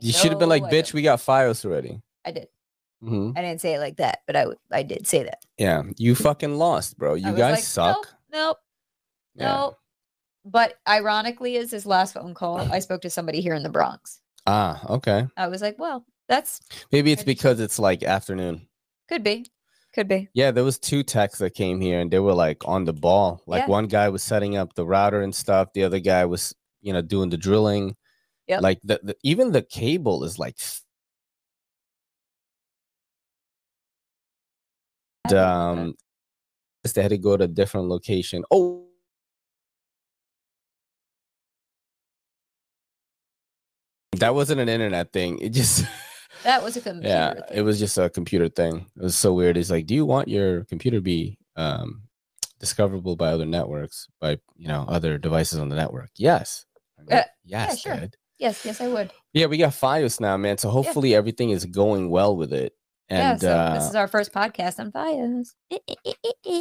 [0.00, 0.94] You should have been like, I bitch, don't.
[0.94, 2.00] we got Fios already.
[2.24, 2.46] I did.
[3.00, 5.44] hmm I didn't say it like that, but I I did say that.
[5.58, 7.14] Yeah, you fucking lost, bro.
[7.14, 7.96] You guys like, suck.
[7.96, 8.06] Nope.
[8.32, 8.58] Nope.
[9.34, 9.54] Yeah.
[9.56, 9.78] Nope.
[10.44, 14.20] But ironically, is this last phone call, I spoke to somebody here in the Bronx.
[14.46, 15.26] Ah, okay.
[15.36, 16.60] I was like, well, that's
[16.92, 18.66] Maybe it's because it's like afternoon.
[19.08, 19.46] could be,
[19.94, 20.28] could be.
[20.34, 23.42] Yeah, there was two techs that came here and they were like on the ball.
[23.46, 23.68] Like Yeah.
[23.68, 25.72] one guy was setting up the router and stuff.
[25.72, 27.96] The other guy was, you know, doing the drilling.
[28.46, 28.60] Yeah.
[28.60, 30.80] Like the, the even the cable is like th-
[35.24, 35.80] I didn't know that.
[35.82, 35.94] um
[36.94, 38.44] they had to go to a different location.
[38.50, 38.85] Oh
[44.20, 45.38] that wasn't an internet thing.
[45.38, 45.84] It just
[46.44, 47.08] that was a computer.
[47.08, 47.42] yeah, thing.
[47.52, 48.86] it was just a computer thing.
[48.96, 49.56] It was so weird.
[49.56, 52.02] It's like, do you want your computer to be um
[52.58, 56.10] discoverable by other networks, by you know, other devices on the network?
[56.16, 56.64] Yes.
[57.08, 57.94] Like, Uh, yes, sure.
[57.96, 58.16] Dad.
[58.38, 59.12] Yes, yes, I would.
[59.32, 60.58] Yeah, we got Fios now, man.
[60.58, 62.74] So hopefully everything is going well with it.
[63.10, 65.54] yeah, And so uh, this is our first podcast on Fios.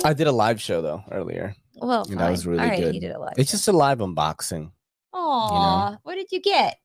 [0.05, 1.55] I did a live show though earlier.
[1.75, 2.95] well, that was really All right, good.
[2.95, 3.33] You did a live.
[3.37, 4.71] It's just a live unboxing.
[5.13, 6.77] Aw, what did you get?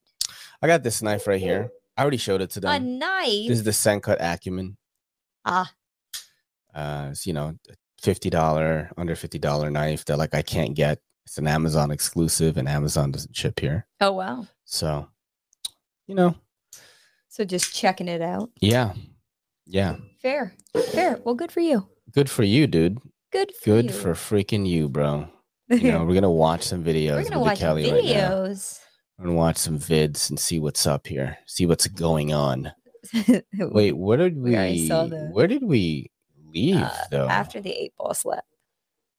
[0.62, 1.70] I got this knife right here.
[1.96, 2.70] I already showed it to them.
[2.70, 3.48] A knife.
[3.48, 4.76] This is the Sencut Acumen.
[5.44, 5.70] ah,
[6.74, 7.54] Uh, it's you know,
[8.00, 10.98] fifty dollar under fifty dollar knife that like I can't get.
[11.26, 13.86] It's an Amazon exclusive, and Amazon doesn't ship here.
[14.00, 14.46] oh wow.
[14.64, 15.08] So,
[16.06, 16.34] you know,
[17.28, 18.50] So just checking it out.
[18.60, 18.92] yeah,
[19.66, 19.96] yeah.
[20.22, 20.54] Fair,
[20.92, 21.18] fair.
[21.24, 21.88] Well, good for you.
[22.12, 22.98] Good for you, dude.
[23.32, 23.90] Good for Good you.
[23.92, 25.28] for freaking you, bro.
[25.68, 27.16] You know, we're gonna watch some videos.
[27.16, 28.78] We're gonna with watch Kelly right videos.
[28.80, 28.89] We're
[29.22, 31.38] gonna watch some vids and see what's up here.
[31.46, 32.72] See what's going on.
[33.58, 34.50] Wait, where did we?
[34.50, 36.10] We the- Where did we
[36.52, 37.28] leave Uh, though?
[37.28, 38.44] after the eight ball slap.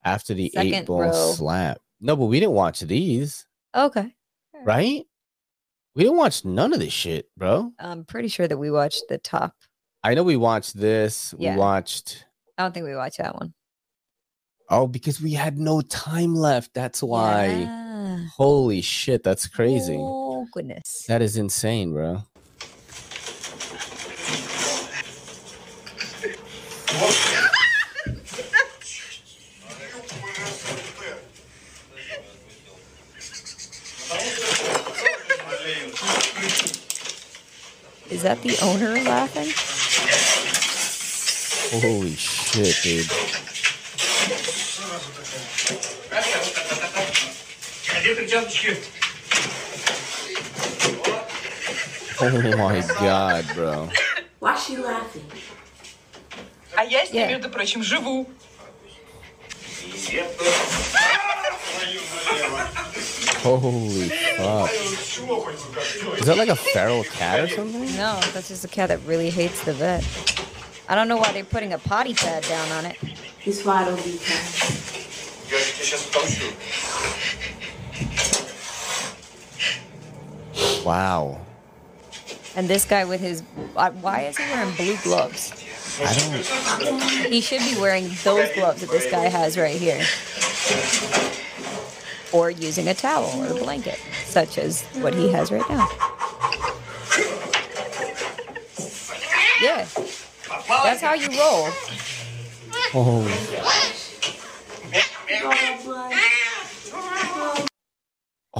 [0.03, 1.31] After the eight ball row.
[1.33, 1.79] slap.
[1.99, 3.45] No, but we didn't watch these.
[3.75, 4.13] Okay.
[4.63, 5.03] right?
[5.95, 7.71] We didn't watch none of this shit, bro.
[7.79, 9.53] I'm pretty sure that we watched the top.
[10.03, 11.33] I know we watched this.
[11.37, 11.53] Yeah.
[11.53, 12.25] We watched.
[12.57, 13.53] I don't think we watched that one.
[14.69, 16.73] Oh, because we had no time left.
[16.73, 17.47] That's why.
[17.47, 17.90] Yeah.
[18.38, 19.97] Holy shit, that's crazy.
[19.99, 21.05] Oh goodness.
[21.07, 22.23] That is insane, bro.
[38.09, 39.51] Is that the owner laughing?
[41.82, 43.40] Holy shit, dude.
[52.18, 53.88] Oh my god, bro.
[54.38, 55.24] Why she laughing?
[56.76, 57.28] А я с ней, Yeah.
[57.28, 58.26] между прочим, живу.
[63.42, 64.70] Holy fuck.
[66.18, 67.84] Is that like a feral cat or something?
[67.96, 70.04] No, that's just a cat that really hates the vet.
[70.88, 72.96] I don't know why they're putting a potty pad down on it.
[73.44, 74.52] This why I don't be kind.
[80.86, 81.39] Wow.
[82.55, 83.43] And this guy with his
[83.75, 85.53] uh, why is he wearing blue gloves?
[85.99, 87.32] I don't.
[87.32, 90.03] He should be wearing those gloves that this guy has right here.
[92.34, 95.88] Or using a towel or a blanket, such as what he has right now.
[99.61, 99.88] Yeah.
[100.67, 101.69] That's how you roll.
[102.93, 103.23] Oh.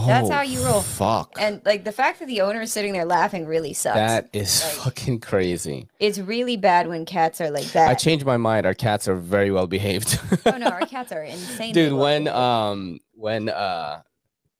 [0.04, 0.82] Oh, That's how you roll.
[0.82, 1.34] Fuck.
[1.39, 3.95] And like the fact that the owner is sitting there laughing really sucks.
[3.95, 5.88] that is Like- fucking crazy.
[5.99, 7.89] it's really bad when cats are like that.
[7.89, 8.66] I changed my mind.
[8.66, 10.20] Our cats are very well behaved.
[10.45, 11.74] oh no, our cats are insane.
[11.74, 14.02] Dude, when um when uh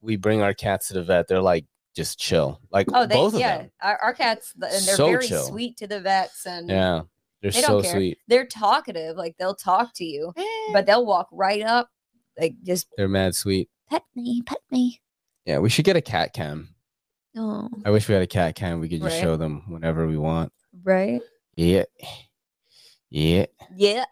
[0.02, 1.66] we bring our cats to the vet, they're like
[1.96, 2.60] just chill.
[2.72, 3.72] Like oh they both of yeah, them.
[3.82, 5.44] our, our cats and they're So very chill.
[5.44, 7.02] sweet to the vets and Yeah.
[7.42, 7.92] They're they so don't care.
[7.94, 8.18] sweet.
[8.28, 10.32] They're talkative, like they'll talk to you,
[10.74, 11.90] but they'll walk right up,
[12.40, 13.68] like just They're mad sweet.
[13.90, 15.02] pet me, pet me.
[15.46, 16.70] Yeah, we should get a cat cam.
[17.38, 18.80] Oh, I wish we had a cat cam.
[18.80, 19.22] We could just Right.
[19.22, 20.52] show them whenever we want.
[20.84, 21.22] right?
[21.56, 21.84] Yeah.
[23.10, 23.46] Yeah.
[23.76, 24.06] Yeah.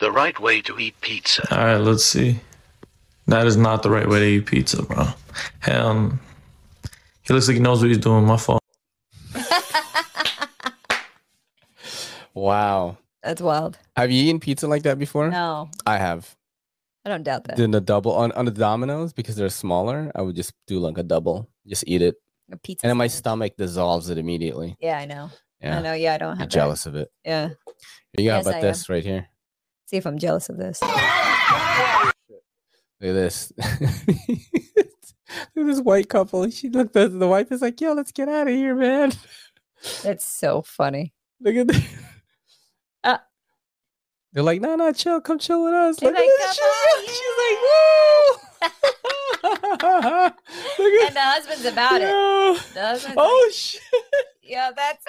[0.00, 1.46] The right way to eat pizza.
[1.54, 2.40] All right, let's see.
[3.26, 5.06] That is not the right way to eat pizza, bro.
[5.60, 6.18] Hell,
[7.22, 8.24] he looks like he knows what he's doing.
[8.24, 8.62] My fault.
[12.34, 12.96] Wow.
[13.22, 13.78] That's wild.
[13.96, 15.28] Have you eaten pizza like that before?
[15.30, 16.34] No, I have.
[17.04, 17.56] I don't doubt that.
[17.56, 20.12] Then the double on, on the Domino's because they're smaller.
[20.14, 22.14] I would just do like a double, just eat it,
[22.52, 22.86] A pizza.
[22.86, 24.76] and then my stomach dissolves it immediately.
[24.80, 25.30] Yeah, I know.
[25.60, 25.92] Yeah, I know.
[25.94, 27.08] Yeah, I don't have jealous of it.
[27.24, 27.50] Yeah.
[28.18, 29.28] You got Yes, about I this right here?
[29.86, 30.80] See if I'm jealous of this.
[30.82, 30.92] Look
[33.00, 33.52] at this.
[33.58, 33.68] Look
[35.56, 36.48] at this white couple.
[36.50, 39.12] She looked at the wife is like, "Yo, let's get out of here, man."
[40.02, 41.12] That's so funny.
[41.40, 41.82] Look at this.
[44.32, 45.20] They're like, "No, no, chill.
[45.20, 46.58] Come chill with us." Look at like, this.
[46.58, 48.38] "Come She's like, "Woo!"
[51.06, 52.08] And the husband's about it.
[52.08, 52.56] Yo.
[52.74, 53.80] The husband's Oh like, shit!
[54.42, 55.04] yeah, that's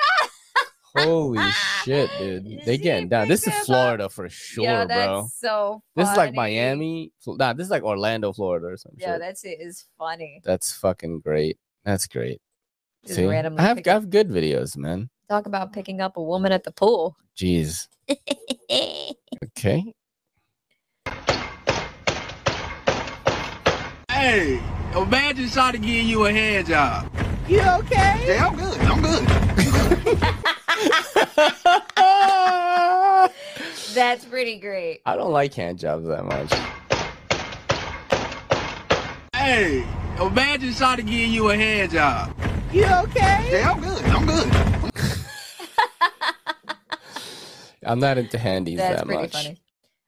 [0.96, 2.48] Holy ah, shit, dude!
[2.48, 3.28] You They getting down.
[3.28, 5.28] This is Florida for sure, yeah, that's bro.
[5.34, 5.82] so.
[5.96, 6.36] This is like.
[6.36, 7.12] Miami.
[7.26, 9.00] Nah, this is like Orlando, Florida, or something.
[9.00, 9.22] Yeah, shit.
[9.22, 9.58] that's it.
[9.60, 10.42] Is funny.
[10.44, 11.58] That's fucking great.
[11.84, 12.42] That's great.
[13.06, 15.10] Just See, I have I have good videos, man.
[15.30, 17.18] Talk about picking up a woman at the pool.
[17.38, 17.88] Jeez.
[19.58, 19.94] Okay.
[24.10, 24.62] Hey,
[24.96, 27.12] imagine trying to give you a hand job.
[27.48, 28.24] You okay?
[28.26, 28.80] Yeah, I'm good.
[28.80, 29.28] I'm good.
[33.94, 35.02] That's pretty great.
[35.06, 36.52] I don't like hand jobs that much.
[39.36, 39.86] Hey,
[40.22, 42.34] imagine trying to give you a hand job.
[42.72, 43.50] You okay?
[43.52, 44.04] Yeah, I'm good.
[44.06, 44.73] I'm good.
[47.86, 49.32] I'm not into handies That's that pretty much.
[49.32, 49.62] funny.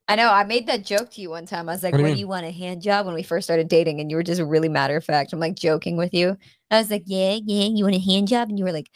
[0.08, 0.30] I know.
[0.30, 1.68] I made that joke to you one time.
[1.68, 3.24] I was like, What do "What you do you want a hand job?" When we
[3.24, 5.34] first started dating, and you were just really matter of fact.
[5.34, 6.38] I'm like joking with you.
[6.70, 8.90] I was like, "Yeah, yeah, you want a hand job?" And you were like,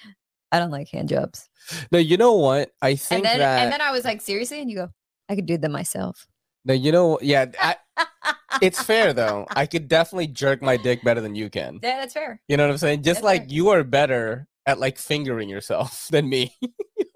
[0.51, 1.49] "I don't like hand jobs."
[1.91, 2.71] No, you know what?
[2.81, 3.63] I think And then, that.
[3.63, 4.89] and then I was like, "Seriously?" And you go,
[5.27, 6.27] "I could do them myself."
[6.65, 7.75] no, you know, yeah, I,
[8.61, 9.47] it's fair though.
[9.49, 11.79] I could definitely jerk my dick better than you can.
[11.81, 12.39] Yeah, that's fair.
[12.47, 13.01] You know what I'm saying?
[13.01, 13.49] Just That's like fair.
[13.49, 16.55] you are better at like fingering yourself than me.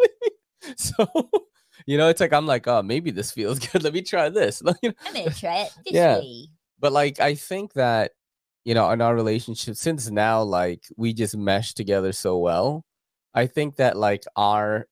[0.78, 1.06] so,
[1.86, 3.84] you know, it's like I'm like, oh, maybe this feels good.
[3.84, 4.62] Let me try this.
[4.68, 4.74] I'm
[5.14, 6.18] gonna try it this Yeah.
[6.20, 6.48] way.
[6.80, 8.12] But like, I think that
[8.66, 12.84] you know, in our relationship, since now like we just mesh together so well,
[13.34, 14.88] I think that like our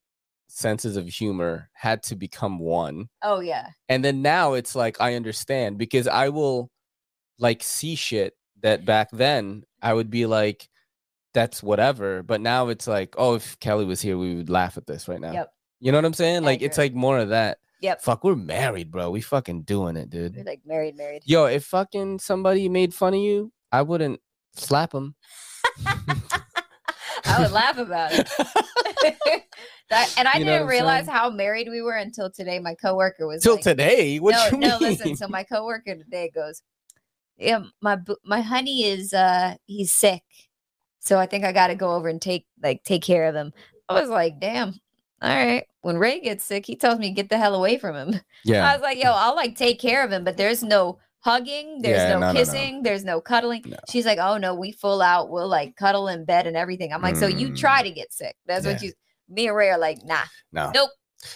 [0.50, 3.08] senses of humor had to become one.
[3.22, 3.70] Oh yeah.
[3.88, 6.70] And then now it's like I understand because I will
[7.40, 10.68] like see shit that back then I would be like,
[11.34, 12.22] that's whatever.
[12.24, 15.20] But now it's like, oh, if Kelly was here, we would laugh at this right
[15.22, 15.32] now.
[15.32, 15.54] Yep.
[15.82, 16.44] You know what I'm saying?
[16.44, 17.58] Like it's like more of that.
[17.82, 18.02] Yep.
[18.04, 19.10] Fuck, we're married, bro.
[19.10, 20.46] We fucking doing it, We're dude.
[20.46, 21.24] like married, married.
[21.26, 24.22] Yo, if fucking somebody made fun of you, I wouldn't
[24.54, 25.16] slap them.
[27.26, 28.30] I would laugh about it.
[29.90, 31.18] that, and I You know didn't realize saying?
[31.18, 32.60] how married we were until today.
[32.60, 34.20] My coworker was Till like, today?
[34.20, 34.80] What no, you no.
[34.80, 34.90] mean?
[34.92, 36.62] Listen, so my coworker today goes,
[37.38, 40.22] "Yeah, my my honey is uh he's sick,
[41.00, 43.54] so I think I got to go over and take like take care of him."
[43.90, 44.80] I was like, "Damn,
[45.22, 48.20] all right." When Ray gets sick, he tells me get the hell away from him.
[48.46, 48.68] Yeah.
[48.70, 51.98] I was like, "Yo, I'll like take care of him, but there's no." Hugging, there's
[52.00, 52.40] Yeah, no, no, no, no.
[52.40, 53.62] kissing, there's no cuddling.
[53.68, 53.78] No.
[53.88, 55.30] She's like, "Oh no, we full out.
[55.30, 57.58] We'll like cuddle in bed and everything." I'm like, "So you Mm.
[57.60, 58.36] try to get sick?
[58.48, 58.92] That's what you."
[59.30, 60.72] Me and Ray are like, "Nah, No.
[60.74, 60.90] nope,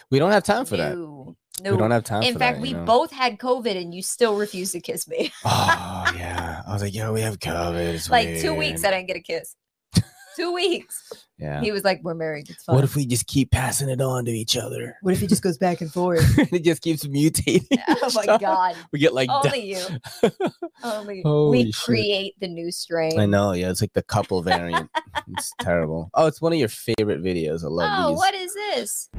[0.09, 0.95] We don't have time for that.
[0.97, 2.61] no, We don't have time In fact, that.
[2.63, 2.83] we know?
[2.83, 5.31] both had COVID, and you still refused to kiss me.
[5.45, 6.63] Oh yeah.
[6.67, 7.93] I was like, yo, we have COVID.
[7.93, 9.55] It's like two weeks, I didn't get a kiss.
[10.35, 11.24] two weeks.
[11.37, 11.59] Yeah.
[11.61, 12.49] He was like, "We're married.
[12.49, 14.95] It's fine." What if we just keep passing it on to each other?
[15.01, 16.23] What if he just goes back and forth?
[16.53, 17.67] it just keeps mutating.
[17.89, 18.39] oh my time.
[18.39, 18.75] god!
[18.93, 19.85] We get like Only you.
[20.83, 21.83] Only Holy we shit.
[21.83, 23.19] create the new strain.
[23.19, 24.89] I know, yeah, it's like the couple variant.
[25.37, 26.09] it's terrible.
[26.13, 27.63] Oh, it's one of your favorite videos.
[27.63, 28.17] I love Oh, these.
[28.17, 29.09] what is this?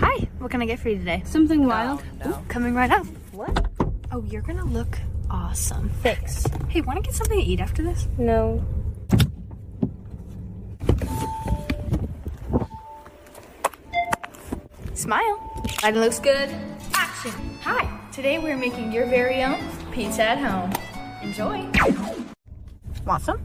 [0.00, 1.22] Hi, what can I get for you today?
[1.24, 2.02] Something wild?
[2.26, 3.06] Ooh, coming right up.
[3.32, 3.68] What?
[4.10, 4.98] Oh, you're gonna look
[5.30, 5.88] awesome.
[6.02, 6.44] Thanks.
[6.68, 8.08] Hey, wanna get something to eat after this?
[8.18, 8.64] No.
[15.00, 15.64] Smile.
[15.82, 16.50] Lighting looks good.
[16.92, 17.32] Action.
[17.62, 19.58] Hi, today we're making your very own
[19.92, 20.70] pizza at home.
[21.22, 21.66] Enjoy.
[23.06, 23.40] Want some?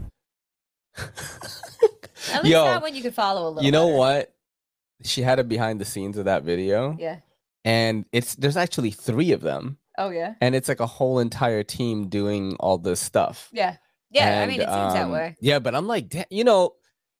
[0.98, 3.62] At least Yo, that one you could follow a little.
[3.64, 3.96] You know better.
[3.96, 4.34] what?
[5.02, 7.20] She had a behind the scenes of that video, Yeah.
[7.64, 10.34] and it's there's actually three of them, Oh yeah.
[10.42, 13.48] and it's like a whole entire team doing all this stuff.
[13.50, 13.76] Yeah.
[14.10, 14.42] Yeah.
[14.42, 15.36] I mean, it And, seems that um, way.
[15.40, 16.74] Yeah, but I'm like, you know,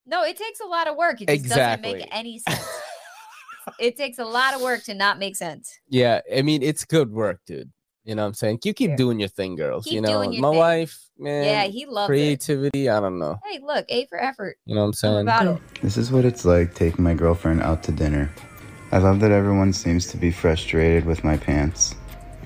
[0.04, 1.22] No, it takes a lot of work.
[1.22, 2.68] It just doesn't make any sense.
[3.80, 5.78] It takes a lot of work to not make sense.
[5.88, 7.70] yeah, I mean, it's good work, dude.
[8.04, 8.60] You know what I'm saying?
[8.64, 9.86] You keep doing your thing, girls.
[9.90, 10.58] you know, doing your my thing.
[10.58, 11.44] wife, man.
[11.44, 12.12] yeah, he loves it.
[12.12, 12.88] creativity.
[12.88, 13.40] I don't know.
[13.44, 14.58] Hey, look, A for effort.
[14.64, 15.20] You know what I'm I'm saying?
[15.22, 15.80] about it.
[15.82, 18.30] This is what it's like taking my girlfriend out to dinner.
[18.92, 21.96] I love that everyone seems to be frustrated with my pants.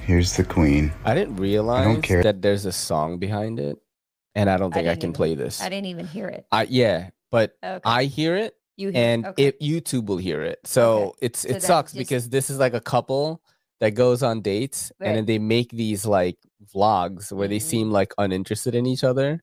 [0.06, 0.90] Here's the queen.
[1.04, 2.22] I didn't realize I don't care.
[2.22, 3.76] that there's a song behind it,
[4.34, 5.60] and I don't think I, didn't can even- play this.
[5.60, 6.46] I didn't even hear it.
[6.50, 7.80] I yeah, but Okay.
[7.84, 9.46] I hear it, You and okay.
[9.48, 10.58] it YouTube will hear it.
[10.64, 13.42] So it's it then sucks just- because this is like a couple
[13.80, 15.08] that goes on dates, Right.
[15.08, 16.38] and then they make these like
[16.74, 17.62] vlogs where they Mm.
[17.72, 19.42] seem like uninterested in each other.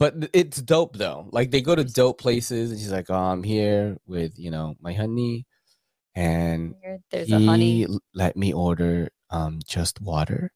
[0.00, 1.28] But it's dope though.
[1.30, 4.74] Like they go to dope places, and she's like, "Oh, I'm here with you know
[4.80, 5.46] my honey,
[6.14, 6.74] and
[7.10, 7.86] There's he a honey.
[8.14, 10.52] let me order um just water."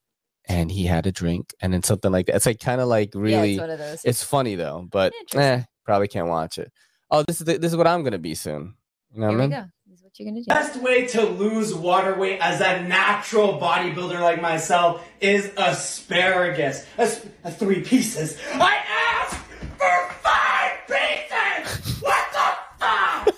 [0.48, 2.36] And he had a drink, and then something like that.
[2.36, 3.54] It's like kind of like Yeah, really.
[3.54, 4.04] it's of those.
[4.04, 6.70] It's funny though, but eh, probably can't watch it.
[7.10, 8.74] Oh, this is the, this is what I'm gonna be soon.
[9.14, 9.50] You know Here what I we mean?
[9.60, 9.66] go.
[9.86, 10.46] This is what you're gonna do.
[10.46, 16.84] best way to lose water weight as a natural bodybuilder like myself is asparagus.
[16.98, 18.38] As, uh, three pieces.
[18.54, 18.78] I
[19.20, 19.36] asked
[19.78, 22.02] for five pieces!
[22.02, 23.34] What the fuck?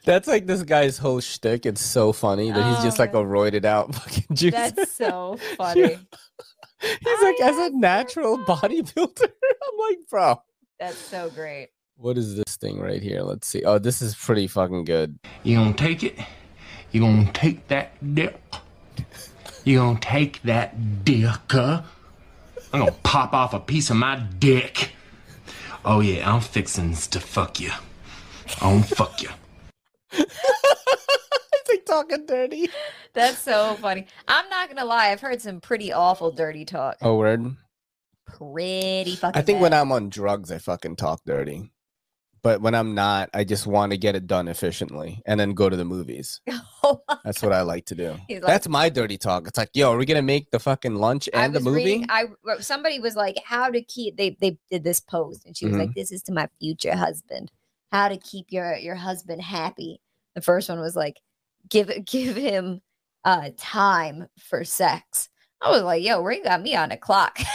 [0.04, 1.66] That's like this guy's whole shtick.
[1.66, 4.52] It's so funny that he's just like a roided out fucking juice.
[4.52, 5.98] That's so funny.
[6.80, 9.22] he's like as a natural bodybuilder.
[9.22, 10.42] I'm like, bro,
[10.80, 11.68] That's so great.
[11.96, 13.20] what is this thing right here?
[13.20, 13.62] Let's see.
[13.64, 15.18] Oh, this is pretty fucking good.
[15.42, 16.18] You gonna take it?
[16.90, 18.40] You gonna take that dick?
[19.64, 21.54] You gonna take that dick?
[21.54, 21.82] uh?
[22.72, 24.92] I'm gonna pop off a piece of my dick.
[25.84, 27.72] Oh yeah, I'm fixing to fuck you.
[28.62, 29.28] I'm fuck you.
[31.52, 32.68] It's like talking dirty.
[33.12, 34.06] That's so funny.
[34.26, 35.10] I'm not gonna lie.
[35.10, 36.96] I've heard some pretty awful dirty talk.
[37.02, 37.54] Oh, word.
[38.36, 39.38] Pretty fucking.
[39.38, 39.72] I think when.
[39.72, 41.72] I'm on drugs, I fucking talk dirty.
[42.42, 45.68] But when I'm not, I just want to get it done efficiently and then go
[45.68, 46.40] to the movies.
[47.22, 48.16] That's what I like to do.
[48.30, 49.46] Like- That's my dirty talk.
[49.46, 51.76] It's like, yo, are we gonna make the fucking lunch and the movie?
[51.84, 52.28] reading- I
[52.60, 55.80] somebody was like, "How to keep?" They they did this post, and she was Mm-hmm.
[55.86, 57.52] like, "This is to my future husband.
[57.92, 60.00] How to keep your your husband happy."
[60.34, 61.18] The first one was like,
[61.68, 62.80] "Give give him
[63.22, 65.28] uh time for sex."
[65.60, 67.38] I was like, "Yo, Ray got me on a clock."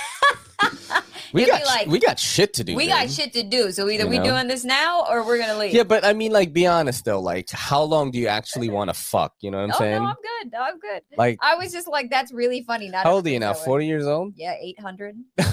[1.33, 2.75] we It'd got like, we got shit to do.
[2.75, 3.71] we got shit to do.
[3.71, 4.25] So either You we know?
[4.25, 5.73] doing this now or we're gonna leave.
[5.73, 7.19] Yeah, but I mean, like, be honest though.
[7.19, 9.33] Like, how long do you actually want to fuck?
[9.41, 10.03] You know what I'm oh saying?
[10.03, 10.51] no, I'm good.
[10.51, 11.01] No, I'm good.
[11.17, 12.89] Like- I was just like, that's really funny.
[12.89, 13.53] Not how old are you now?
[13.53, 14.33] Forty years old?
[14.35, 15.15] Yeah, eight hundred.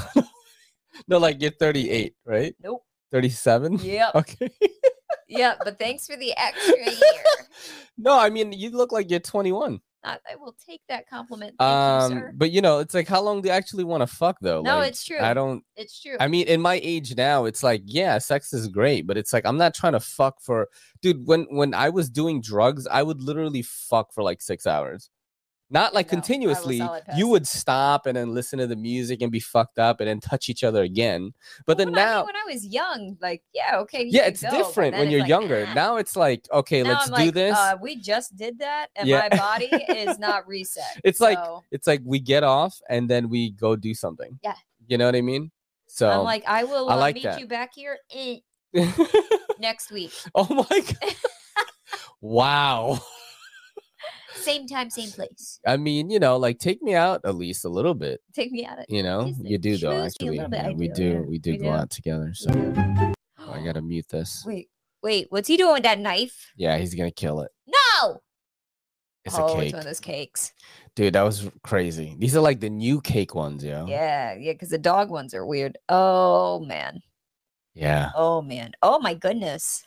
[1.09, 2.55] No, like you're 38, right?
[2.63, 2.85] Nope.
[3.13, 3.79] 37.
[3.83, 4.11] Yeah.
[4.15, 4.51] Okay.
[5.27, 7.25] yeah, but thanks for the extra year.
[7.99, 9.81] No, I mean, you look like you're 21.
[10.05, 11.55] Not, I will take that compliment.
[11.59, 12.33] Thank you, Um, sir.
[12.35, 14.61] but you know, it's like how long do you actually want to fuck though?
[14.63, 15.21] No, Like, it's true.
[15.21, 15.63] I don't.
[15.77, 16.17] It's true.
[16.19, 19.47] I mean, in my age now, it's like, yeah, sex is great, but it's like
[19.47, 20.69] I'm not trying to fuck for,
[21.03, 21.27] dude.
[21.27, 25.09] When when I was doing drugs, I would literally fuck for like six hours,
[25.73, 26.83] not like continuously.
[27.17, 30.21] You would stop and then listen to the music and be fucked up and then
[30.21, 31.33] touch each other again.
[31.67, 34.03] But then when I, now, mean, when I was young, like, yeah, okay.
[34.03, 35.67] you yeah, it's go, different when it's you're like, younger.
[35.69, 35.75] ah.
[35.75, 37.57] Now it's like, okay, Now let's I'm do like, this.
[37.57, 39.29] Uh, we just did that, and Yeah.
[39.31, 40.85] my body is not reset.
[41.05, 44.39] it's like so it's like we get off and then we go do something.
[44.45, 44.55] Yeah.
[44.87, 45.51] You know what I mean?
[45.87, 47.41] So I'm like, I will I uh, like meet that.
[47.41, 48.39] you back here eh,
[49.59, 50.13] next week.
[50.35, 51.15] oh my god.
[52.21, 53.01] wow.
[54.35, 55.61] Same time, same place.
[55.67, 58.21] I mean, you know, like take me out at least a little bit.
[58.35, 58.79] Take me out.
[58.89, 60.05] You know, you do though.
[60.05, 60.49] Actually, bit.
[60.53, 61.05] Yeah, I we do, do.
[61.11, 61.21] yeah.
[61.21, 61.71] We do We go do.
[61.71, 62.33] out together.
[62.35, 62.51] So
[63.39, 64.43] Oh, I gotta mute this.
[64.47, 64.69] Wait,
[65.03, 65.27] wait.
[65.31, 66.53] What's he doing with that knife?
[66.57, 67.51] Yeah, he's gonna kill it.
[67.67, 68.21] No.
[69.25, 70.53] It's oh, a it's cake, one of those cakes.
[70.97, 71.13] dude.
[71.15, 72.17] That was crazy.
[72.19, 73.87] These are like the new cake ones, yo.
[73.87, 74.53] Yeah, yeah.
[74.53, 75.79] Because the dog ones are weird.
[75.89, 77.01] Oh man.
[77.75, 78.73] Yeah, Oh man.
[78.83, 79.85] Oh my goodness.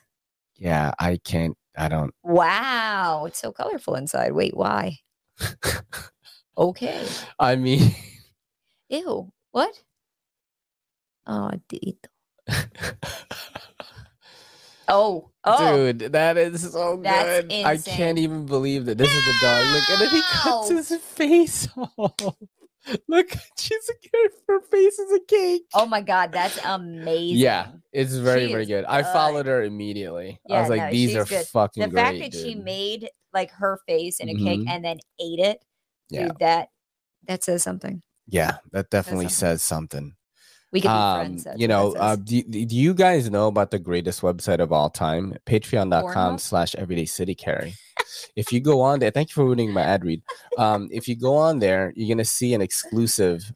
[0.58, 0.92] yeah.
[1.00, 1.56] I can't.
[1.78, 2.14] I don't.
[2.24, 4.34] Wow, it's so colorful inside.
[4.34, 4.98] Wait, why?
[6.58, 7.06] okay.
[7.40, 7.96] I mean,
[8.90, 9.32] Ew.
[9.52, 9.82] What?
[11.28, 12.08] Oh, Dito.
[14.88, 15.76] Oh, oh.
[15.92, 17.66] dude, that is so That's good.
[17.66, 19.66] I can't even believe that this is the dog.
[19.74, 21.68] Look, and then he cuts his face
[21.98, 22.36] off.
[23.08, 24.32] Look, she's a cake.
[24.48, 25.64] her face is a cake.
[25.74, 27.38] Oh my god, that's amazing.
[27.38, 28.86] Yeah, it's very She very is good.
[28.86, 29.12] I good.
[29.14, 30.40] followed her immediately.
[30.50, 31.46] I was like, no, these are good.
[31.48, 32.02] fucking The great.
[32.02, 34.70] fact that she made like her face in a cake Mhm.
[34.70, 35.64] and then ate it,
[36.10, 36.28] Yeah.
[36.28, 36.70] dude, that
[37.28, 38.02] that says something.
[38.28, 39.36] Yeah, that definitely something.
[39.36, 40.16] says something.
[40.72, 41.48] We could be Um, friends.
[41.58, 45.36] you know, uh, do, do you guys know about the greatest website of all time?
[45.46, 46.40] Patreon.com Pornhub?
[46.40, 47.76] slash everyday city carry.
[48.36, 50.22] If you go on there, thank you for ruining my ad read.
[50.58, 53.52] Um, if you go on there, you're gonna see an exclusive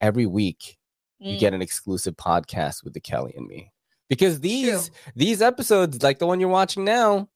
[0.00, 0.76] every week.
[1.18, 1.40] You Mm.
[1.40, 3.72] get an exclusive podcast with the Kelly and me.
[4.08, 7.28] Because these these episodes, like the one you're watching now,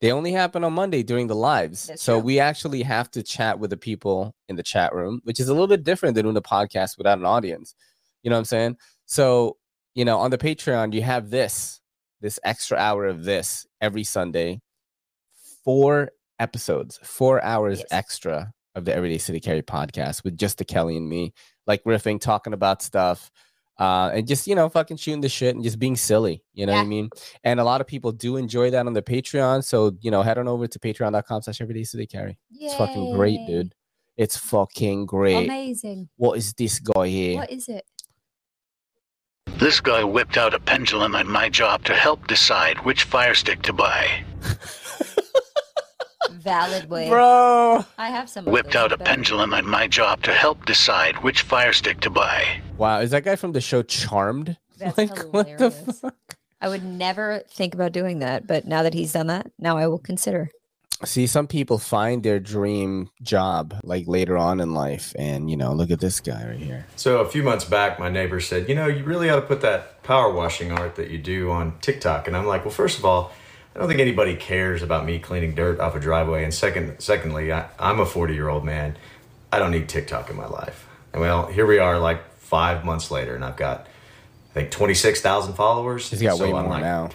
[0.00, 1.88] they only happen on Monday during the lives.
[1.88, 2.24] That's so true.
[2.26, 5.52] we actually have to chat with the people in the chat room, which is a
[5.52, 7.74] little bit different than doing a podcast without an audience.
[8.22, 8.76] You know what I'm saying?
[9.06, 9.56] So,
[9.94, 11.80] you know, on the Patreon, you have this,
[12.20, 14.60] this extra hour of this every Sunday.
[15.68, 20.96] Four episodes, four hours extra of the Everyday City Carry podcast with just the Kelly
[20.96, 21.34] and me,
[21.66, 23.30] like riffing, talking about stuff,
[23.78, 26.42] uh, and just, you know, fucking shooting the shit and just being silly.
[26.54, 27.10] You know what I mean?
[27.44, 29.62] And a lot of people do enjoy that on the Patreon.
[29.62, 32.38] So, you know, head on over to patreon.com slash everyday city carry.
[32.50, 33.74] It's fucking great, dude.
[34.16, 35.44] It's fucking great.
[35.44, 36.08] Amazing.
[36.16, 37.36] What is this guy here?
[37.40, 37.84] What is it?
[39.58, 43.60] This guy whipped out a pendulum at my job to help decide which fire stick
[43.64, 44.24] to buy.
[46.30, 47.08] Valid way.
[47.08, 47.84] Bro.
[47.96, 48.44] I have some.
[48.44, 49.06] Whipped out a bet.
[49.06, 52.60] pendulum at my job to help decide which fire stick to buy.
[52.76, 54.56] Wow, is that guy from the show Charmed?
[54.78, 56.00] That's like, what the hilarious.
[56.00, 56.14] fuck?
[56.60, 59.86] I would never think about doing that, but now that he's done that, now I
[59.86, 60.50] will consider.
[61.04, 65.72] See, some people find their dream job like later on in life, and you know,
[65.72, 66.86] look at this guy right here.
[66.96, 69.60] So a few months back, my neighbor said, "You know, you really ought to put
[69.60, 73.04] that power washing art that you do on TikTok." And I'm like, "Well, first of
[73.04, 73.30] all,
[73.78, 76.42] I don't think anybody cares about me cleaning dirt off a driveway.
[76.42, 78.96] And second, secondly, I, I'm a 40 year old man.
[79.52, 83.12] I don't need TikTok in my life." And well, here we are, like five months
[83.12, 83.86] later, and I've got,
[84.50, 86.10] I think, 26,000 followers.
[86.10, 87.10] He's got So way I'm more like, now.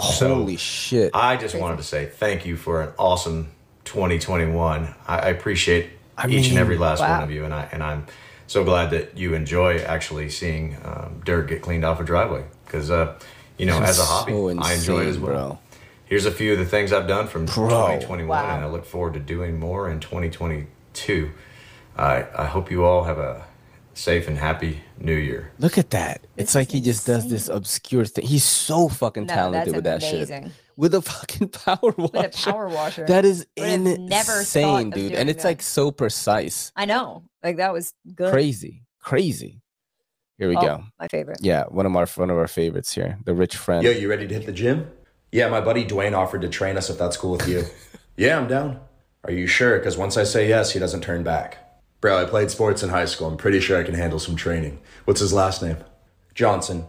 [0.00, 1.10] So, Holy shit!
[1.12, 3.50] I just wanted to say thank you for an awesome
[3.84, 4.94] 2021.
[5.06, 7.16] I, I appreciate I each and every last wow.
[7.16, 8.06] one of you, and I and I'm
[8.46, 12.90] so glad that you enjoy actually seeing um, dirt get cleaned off a driveway because
[12.90, 13.18] uh,
[13.60, 15.32] you know as a hobby So I enjoy it as well.
[15.32, 15.58] bro.
[16.06, 17.68] Here's a few of the things I've done from Bro.
[17.68, 18.56] 2021, Wow.
[18.56, 21.30] and I look forward to doing more in 2022.
[21.96, 23.44] I I hope you all have a
[23.94, 25.52] safe and happy New Year.
[25.58, 26.22] Look at that!
[26.36, 28.26] It's like is he just does this obscure thing.
[28.26, 30.52] He's so fucking No, talented that's with that shit.
[30.76, 32.12] With a fucking power washer.
[32.12, 33.06] With a power washer.
[33.06, 35.12] That is Would have never thought insane, dude.
[35.12, 35.48] And it's that.
[35.50, 36.72] like so precise.
[36.74, 37.24] I know.
[37.44, 38.32] Like that was good.
[38.32, 38.82] Crazy.
[39.00, 39.59] Crazy.
[40.40, 40.84] Here we Oh, go.
[40.98, 41.40] My favorite.
[41.42, 43.18] Yeah, one of our one of our favorites here.
[43.26, 43.84] The rich friend.
[43.84, 44.90] Yo, you ready to hit the gym?
[45.30, 47.64] Yeah, my buddy Dwayne offered to train us if that's cool with you.
[48.16, 48.80] yeah, I'm down.
[49.24, 49.76] Are you sure?
[49.78, 51.58] Because once I say yes, he doesn't turn back.
[52.00, 53.28] Bro, I played sports in high school.
[53.28, 54.80] I'm pretty sure I can handle some training.
[55.04, 55.76] What's his last name?
[56.34, 56.86] Johnson.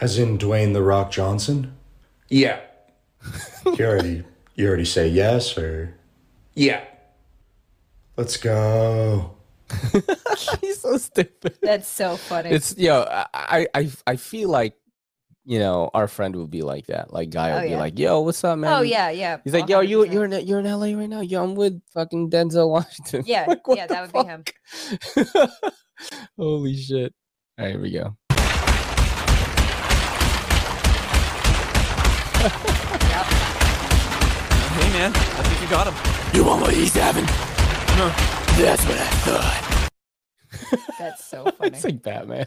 [0.00, 1.76] As in Dwayne the Rock Johnson?
[2.28, 2.58] Yeah.
[3.66, 4.24] you already
[4.56, 5.94] you already say yes or
[6.54, 6.82] Yeah.
[8.16, 9.37] Let's go.
[10.60, 11.58] He's so stupid.
[11.62, 12.50] That's so funny.
[12.50, 14.74] It's yo, I, I I I feel like
[15.44, 17.10] you know, our friend would be like that.
[17.10, 17.78] Like guy oh, would Oh, be yeah.
[17.78, 19.38] like, "Yo, what's up, man?" Oh yeah, yeah.
[19.44, 20.12] He's like, "Yo, you 100%.
[20.12, 21.20] you're in you're in LA right now.
[21.20, 24.44] Yo, I'm with fucking Denzel Washington." Yeah, Like, yeah, that would be him.
[26.38, 27.14] Holy shit!
[27.58, 28.16] All right, here we go.
[34.78, 35.94] Hey man, I think you got him.
[36.34, 37.24] You want what he's having?
[37.96, 38.37] No.
[38.58, 39.90] That's what I thought.
[40.98, 41.70] That's so funny.
[41.70, 42.46] it's like Batman,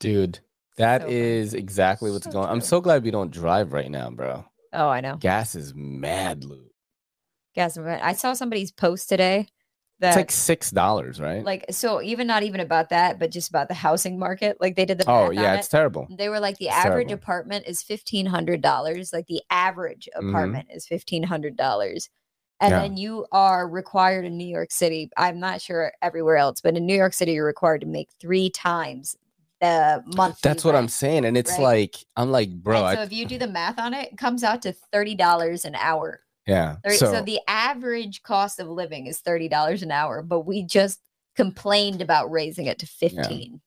[0.00, 0.40] dude.
[0.78, 2.44] That is exactly what's going.
[2.44, 2.50] On.
[2.50, 4.44] I'm so glad we don't drive right now, bro.
[4.72, 5.16] Oh, I know.
[5.16, 6.70] Gas is mad loot.
[7.54, 7.78] Gas.
[7.78, 9.46] I saw somebody's post today
[10.00, 11.42] that It's like six dollars, right?
[11.44, 14.58] like so even not even about that, but just about the housing market.
[14.60, 15.70] Like they did the Oh, yeah, on it's it.
[15.70, 16.08] terrible.
[16.10, 17.22] They were like the It's average terrible.
[17.22, 19.12] apartment is fifteen hundred dollars.
[19.12, 20.28] Like the average Mhm.
[20.30, 22.10] apartment is fifteen hundred dollars.
[22.60, 22.80] And Yeah.
[22.82, 25.10] then you are required in New York City.
[25.16, 28.48] I'm not sure everywhere else, but in New York City, you're required to make three
[28.50, 29.14] times
[29.60, 30.40] the month.
[30.42, 31.60] That's what I'm saying, and it's right?
[31.60, 34.62] like I'm like, bro, so if you do the math on it, it comes out
[34.62, 36.20] to thirty dollars an hour.
[36.46, 36.76] yeah.
[36.84, 40.62] Thirty- So, So, the average cost of living is thirty dollars an hour, but we
[40.62, 41.00] just
[41.36, 43.60] complained about raising it to fifteen.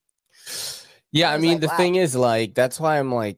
[1.12, 1.78] yeah, I I mean, like, the wow.
[1.78, 3.38] thing is, like, that's why I'm like,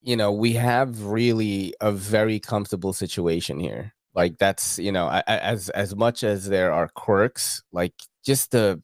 [0.00, 3.94] you know, we have really a very comfortable situation here.
[4.14, 7.94] Like, that's you know, I, I, as as much as there are quirks, like
[8.24, 8.82] just the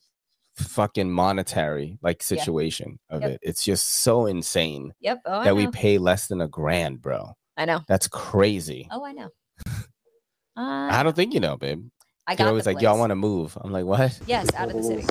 [0.57, 2.37] fucking monetary like Yeah.
[2.37, 3.31] situation of Yep.
[3.33, 5.21] it, it's just so insane Yep.
[5.25, 7.35] Oh, that we pay less than a grand, bro.
[7.57, 7.81] I know.
[7.87, 8.89] That's crazy.
[8.91, 9.29] Oh, I know.
[10.57, 11.85] I Uh, don't think you know, babe.
[12.27, 13.57] I You're got always like, y'all want to move.
[13.61, 14.19] I'm like, what?
[14.27, 15.05] Yes, out of the city.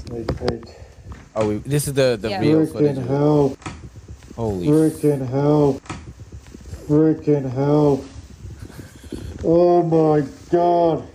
[1.36, 2.40] Oh, we, this is the the Yeah.
[2.42, 2.98] real Freaking footage.
[2.98, 3.08] of it.
[3.08, 3.58] hell.
[4.36, 5.80] Holy Freaking hell.
[6.88, 8.04] Freaking hell.
[9.44, 11.08] Oh my god.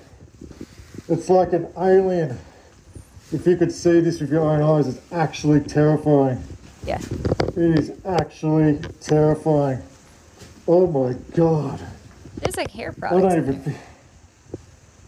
[1.08, 2.38] It's like an alien.
[3.32, 6.42] If you could see this with your own eyes, it's actually terrifying.
[6.86, 7.00] Yeah.
[7.56, 9.82] It is actually terrifying.
[10.68, 11.80] Oh my god.
[12.36, 13.74] There's like hair I don't even.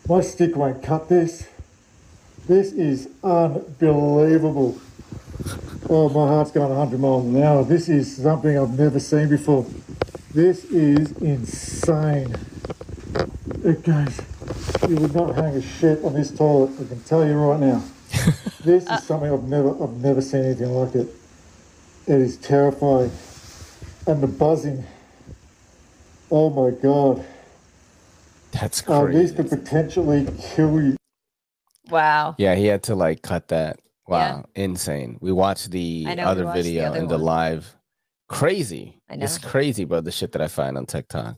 [0.09, 1.49] My stick won't cut this.
[2.47, 4.79] This is unbelievable.
[5.89, 7.65] Oh, my heart's going 100 miles an hour.
[7.65, 9.67] This is something I've never seen before.
[10.33, 12.35] This is insane.
[13.65, 14.21] It goes.
[14.89, 16.73] You would not hang a shit on this toilet.
[16.81, 17.83] I can tell you right now.
[18.65, 21.07] This is something I've never, I've never seen anything like it.
[22.07, 23.13] It is terrifying,
[24.07, 24.85] and the buzzing.
[26.31, 27.27] Oh my god.
[28.53, 29.19] That's Uh, crazy.
[29.19, 30.97] these could potentially kill you.
[31.91, 32.37] Wow.
[32.39, 33.81] Yeah, he had to like cut that.
[34.09, 35.19] Wow, insane.
[35.21, 37.77] We watched the know, other watched the video other in the live.
[38.29, 39.03] Crazy.
[39.11, 39.25] I know.
[39.25, 40.01] It's crazy, bro.
[40.01, 41.37] The shit that I find on TikTok.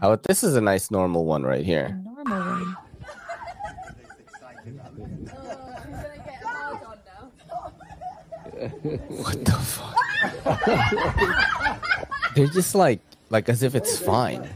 [0.00, 2.00] How this is a nice normal one right here.
[2.04, 2.76] Normal one.
[8.58, 9.94] What the fuck?
[12.34, 14.48] They're just like like as if it's fine.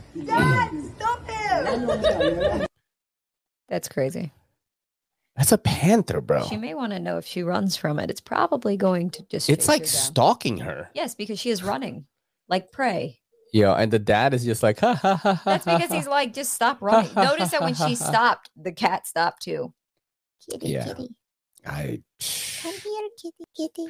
[3.69, 4.33] That's crazy.
[5.37, 6.45] That's a panther, bro.
[6.47, 8.11] She may want to know if she runs from it.
[8.11, 9.49] It's probably going to just.
[9.49, 10.91] It's like her stalking her.
[10.95, 12.07] Yes, because she is running
[12.49, 13.21] like prey.
[13.55, 15.35] Yo, and the dad is just like, ha ha ha.
[15.35, 17.13] ha, That's because he's like, just stop running.
[17.15, 19.75] Notice that when she stopped, the cat stopped too.
[20.51, 20.85] Kitty, Yeah.
[20.87, 21.09] kitty.
[21.67, 22.03] I
[22.63, 23.89] Come here, kitty, kitty.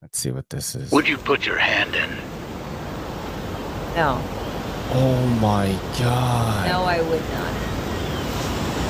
[0.00, 0.90] let's see what this is.
[0.90, 2.10] Would you put your hand in?
[3.94, 4.20] No,
[4.90, 5.66] Oh my
[5.98, 6.68] god.
[6.68, 7.54] no, I would not.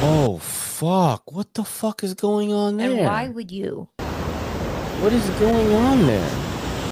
[0.01, 1.33] Oh fuck!
[1.33, 2.93] What the fuck is going on there?
[2.93, 3.89] And why would you?
[5.01, 6.31] What is going on there?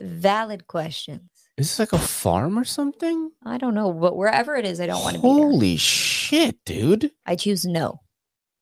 [0.02, 1.30] Valid questions.
[1.56, 3.30] Is this like a farm or something?
[3.44, 5.34] I don't know, but wherever it is, I don't want to be there.
[5.34, 7.12] Holy shit, dude!
[7.24, 8.00] I choose no.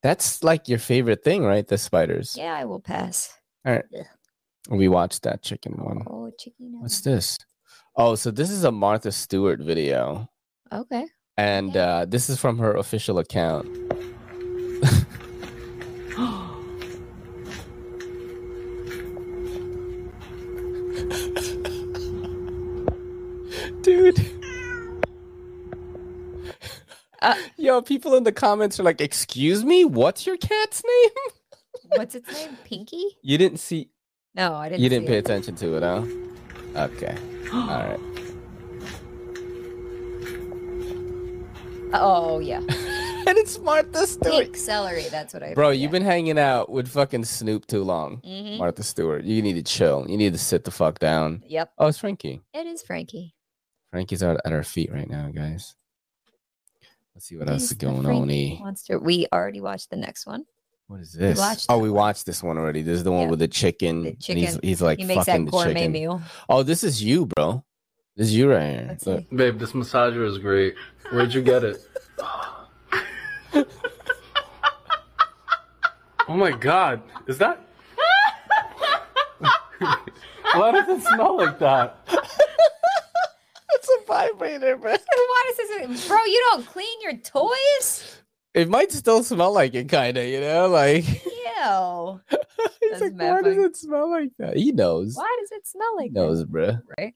[0.02, 1.66] That's like your favorite thing, right?
[1.66, 2.36] The spiders.
[2.38, 3.36] Yeah, I will pass.
[3.66, 3.84] All right.
[3.98, 4.06] Ugh.
[4.70, 6.04] We watched that chicken one.
[6.06, 6.80] Oh, chicken.
[6.80, 7.36] What's this?
[7.96, 10.28] Oh, so this is a Martha Stewart video,
[10.72, 11.06] Okay.
[11.36, 13.66] and uh, this is from her official account.
[23.84, 24.18] Dude.
[27.20, 31.10] Uh, Yo, people in the comments are like, "Excuse me, what's your cat's name?"
[31.96, 32.56] What's its name?
[32.64, 33.04] Pinky?
[33.22, 33.90] You didn't see.
[34.34, 34.82] No, I didn't.
[34.82, 35.24] You didn't pay it.
[35.24, 36.02] attention to it, huh?
[36.86, 37.16] Okay.
[37.52, 38.00] All right.
[41.92, 42.58] Oh yeah.
[43.26, 44.44] and it's Martha Stewart.
[44.44, 45.04] Pink celery.
[45.10, 45.54] That's what I.
[45.54, 48.22] Bro, you've been hanging out with fucking Snoop too long.
[48.22, 48.58] Mhm.
[48.58, 49.24] Martha Stewart.
[49.24, 50.06] You need to chill.
[50.08, 51.42] You need to sit the fuck down.
[51.46, 51.72] Yep.
[51.78, 52.40] Oh, it's Frankie.
[52.52, 53.33] It is Frankie.
[53.94, 55.76] Frankie's out at our feet right now, guys.
[57.14, 58.28] Let's see what else is going on.
[58.28, 58.58] E.
[58.60, 58.98] Monster.
[58.98, 60.44] We already watched the next one.
[60.88, 61.38] What is this?
[61.38, 62.82] watched oh, we watched this one already.
[62.82, 63.30] This is the one Yeah.
[63.30, 64.02] with the chicken.
[64.02, 64.60] The and he's, chicken.
[64.64, 65.92] he's like He makes that fucking the gourmet chicken.
[65.92, 66.20] meal.
[66.48, 67.64] Oh, this is you, bro.
[68.16, 68.98] This is you right here.
[69.06, 69.30] Look.
[69.30, 70.74] Babe, this massager is great.
[71.12, 71.76] Where'd you get it?
[76.28, 77.00] oh my god.
[77.28, 77.64] Is that.
[79.78, 82.00] Why does it smell like that?
[84.06, 84.90] It's vibrator, bro.
[84.92, 86.18] Why does this, bro?
[86.24, 88.20] You don't clean your toys?
[88.54, 90.68] It might still smell like it, kind of, you know?
[90.68, 92.20] Like, Ew.
[92.80, 94.56] he's like, why does it smell like that?
[94.56, 95.16] He knows.
[95.16, 96.80] Why does it smell like He knows, bruh.
[96.98, 97.14] Right?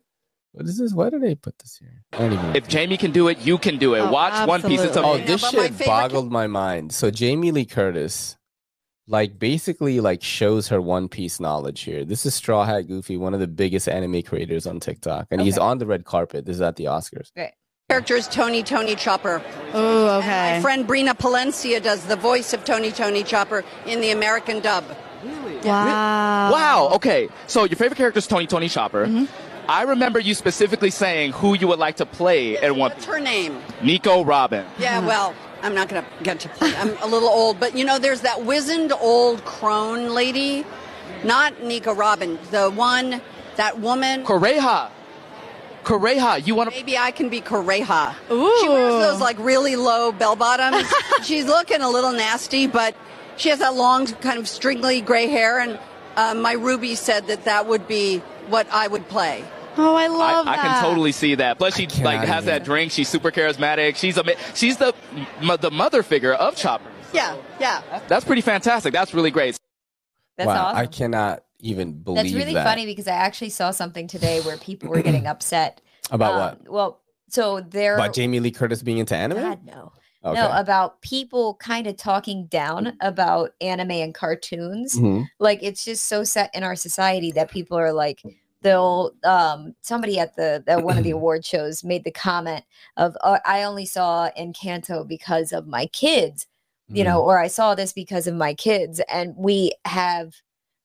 [0.53, 0.93] What is this?
[0.95, 2.03] Why did they put this here?
[2.15, 2.57] I.
[2.57, 4.01] If Jamie can do it, you can do it.
[4.01, 4.81] Oh, Watch One Piece.
[4.81, 5.27] It's Oh, amazing.
[5.27, 6.93] this shit boggled my mind.
[6.93, 8.38] So Jamie Lee Curtis,
[9.09, 12.05] like, basically, like, shows her One Piece knowledge here.
[12.05, 15.59] This is Straw Hat Goofy, one of the biggest anime creators on TikTok, and he's
[15.59, 16.45] on the red carpet.
[16.45, 17.33] This is at the Oscars.
[17.35, 17.53] Great.
[17.89, 19.43] Character is Tony Tony Chopper.
[19.73, 24.11] Oh, And my friend Brina Palencia does the voice of Tony Tony Chopper in the
[24.11, 24.85] American dub.
[25.25, 25.57] Really?
[25.61, 26.53] Wow.
[26.53, 26.91] Wow.
[26.97, 27.31] Okay.
[27.47, 29.07] So your favorite character is Tony Tony Chopper.
[29.07, 29.25] Mm-hmm.
[29.71, 32.91] I remember you specifically saying who you would like to play in one.
[32.91, 33.59] What's her name?
[33.83, 34.67] Nico Robin.
[34.79, 36.73] Yeah, well, I'm not going to get to play.
[36.77, 40.65] I'm a little old, but you know, there's that wizened old crone lady,
[41.25, 43.21] not Nico Robin, the one,
[43.57, 44.25] that woman.
[44.25, 44.91] Kureha.
[45.85, 46.47] Kureha.
[46.47, 46.77] You want to?
[46.77, 48.15] Maybe I can be Kureha.
[48.29, 50.87] She wears those like really low bell bottoms.
[51.23, 52.95] She's looking a little nasty, but
[53.37, 55.59] she has that long, kind of stringly gray hair.
[55.59, 55.79] And
[56.17, 59.45] uh, my Ruby said that that would be what I would play.
[59.79, 60.65] Oh, I I, love I that.
[60.65, 61.59] I can totally see that.
[61.59, 62.47] Plus, she like has even.
[62.47, 62.93] that drink.
[62.93, 63.97] She's super charismatic.
[63.97, 64.25] She's a
[64.55, 64.95] she's the
[65.41, 66.91] m- the mother figure of Chopper.
[67.13, 67.83] Yeah, yeah.
[68.09, 68.93] That's pretty fantastic.
[68.93, 69.57] That's really great.
[70.37, 70.77] That's wow, awesome.
[70.79, 72.65] I cannot even believe That's really that.
[72.65, 75.81] funny because I actually saw something today where people were getting upset.
[76.11, 76.71] About Um, what?
[76.73, 77.95] Well, so there.
[77.95, 79.39] About Jamie Lee Curtis being into anime?
[79.41, 79.93] God, no.
[80.25, 80.41] Okay.
[80.41, 84.99] No, about people kind of talking down about anime and cartoons.
[84.99, 85.27] Mhm.
[85.39, 88.23] Like it's just so set in our society that people are like
[88.63, 92.65] they'll um somebody at the at one of the award shows made the comment
[92.97, 96.47] of uh, I only saw Encanto because of my kids,
[96.89, 100.35] you know, or I saw this because of my kids and we have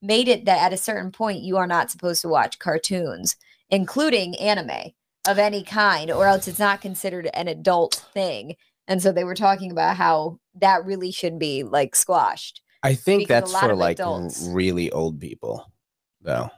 [0.02, 3.36] made it that at a certain point you are not supposed to watch cartoons
[3.70, 4.92] including anime
[5.26, 8.54] of any kind or else it's not considered an adult thing
[8.86, 13.28] and so they were talking about how that really should be like squashed I think
[13.28, 15.72] that's for like adults- really old people,
[16.20, 16.50] though.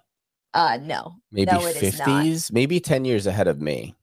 [0.56, 3.94] Uh no Maybe no it is not 50s, maybe 10 years ahead of me.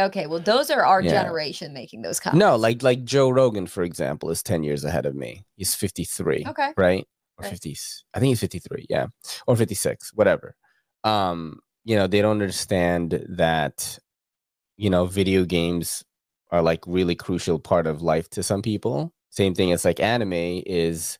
[0.00, 1.10] okay well those are our Yeah.
[1.10, 5.06] generation making those comments No, like like Joe Rogan, for example, is 10 years ahead
[5.06, 5.44] of me.
[5.56, 6.44] He's 53.
[6.48, 6.72] Okay.
[6.76, 7.04] Right?
[7.36, 7.50] Or Right.
[7.50, 7.76] 50.
[8.14, 9.06] I think he's 53, yeah.
[9.46, 10.54] Or 56, whatever.
[11.04, 13.98] Um, you know, they don't understand that
[14.76, 16.04] you know, video games
[16.50, 19.12] are like really crucial part of life to some people.
[19.30, 21.18] Same thing as like anime is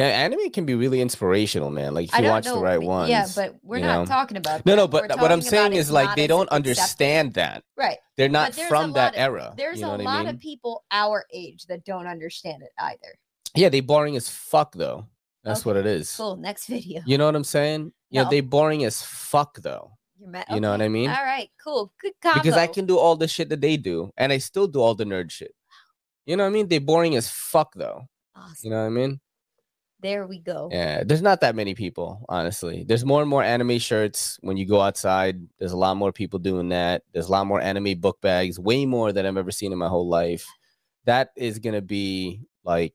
[0.00, 1.94] yeah, anime can be really inspirational, man.
[1.94, 3.10] Like if you watch the right ones.
[3.10, 4.06] yeah but we're not know?
[4.06, 6.56] talking about No, no, but what I'm saying is, like they don't accepted.
[6.56, 7.64] understand that.
[7.76, 9.54] right They're not from that of- era.
[9.56, 10.34] there's you know a lot I mean?
[10.34, 13.18] of people our age that don't understand it either
[13.54, 15.06] Yeah, they boring as fuck though.
[15.44, 16.14] That's what it is.
[16.16, 17.92] cool next video You know what I'm saying?
[18.10, 18.30] Yeah, No.
[18.30, 19.92] they boring as fuck though.
[20.22, 21.08] Ma- You know what I mean?
[21.10, 24.10] all right cool good combo Because I can do all the shit that they do,
[24.16, 25.54] and I still do all the nerd shit.
[26.26, 26.68] You know what I mean?
[26.68, 28.06] They boring as fuck though.
[28.36, 28.54] Awesome.
[28.62, 29.20] You know what I mean?
[30.02, 32.84] There we go Yeah, there's not that many people, honestly.
[32.86, 35.40] There's more and more anime shirts when you go outside.
[35.58, 37.02] There's a lot more people doing that.
[37.12, 39.88] There's a lot more anime book bags, way more than I've ever seen in my
[39.88, 40.46] whole life.
[41.04, 42.94] That is gonna be like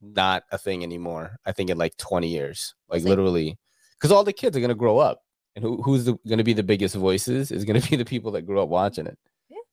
[0.00, 1.38] not a thing anymore.
[1.46, 3.08] I think in like 20 years, like See.
[3.08, 3.58] literally,
[3.98, 5.22] because all the kids are gonna grow up,
[5.54, 8.60] and who, who's gonna be the biggest voices is gonna be the people that grew
[8.60, 9.18] up watching it.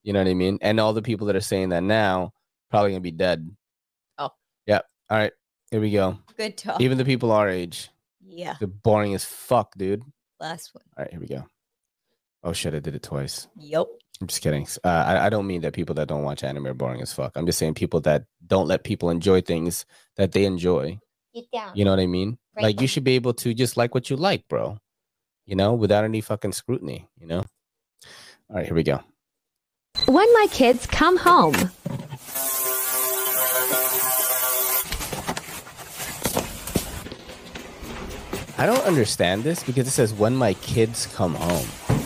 [0.03, 0.57] You know what I mean?
[0.61, 2.31] And all the people that are saying that now
[2.69, 3.49] probably gonna be dead.
[4.17, 4.29] Oh.
[4.65, 4.81] yeah.
[5.09, 5.33] All right,
[5.71, 6.17] here we go.
[6.37, 7.89] good talk Even the people our age.
[8.21, 10.03] yeah They're boring as fuck, dude.
[10.39, 11.45] last one All right, here we go.
[12.43, 13.47] Oh shit, I did it twice.
[13.57, 13.87] yep
[14.21, 14.67] I'm just kidding.
[14.83, 17.31] Uh, I, I don't mean that people that don't watch anime are boring as fuck.
[17.37, 19.85] I'm just saying people that don't let people enjoy things
[20.17, 20.99] that they enjoy.
[21.33, 22.37] get down You know what I mean?
[22.53, 22.63] Right.
[22.63, 24.77] Like you should be able to just like what you like, bro.
[25.45, 27.07] You know, without any fucking scrutiny.
[27.17, 27.45] You know.
[28.49, 28.99] All right, here we go.
[30.05, 31.55] When my kids come home.
[38.59, 41.98] I don't understand this because it says when my kids come home.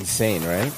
[0.00, 0.72] Insane, right?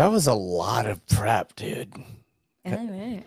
[0.00, 1.92] That was a lot of prep, dude.
[2.64, 3.22] All right.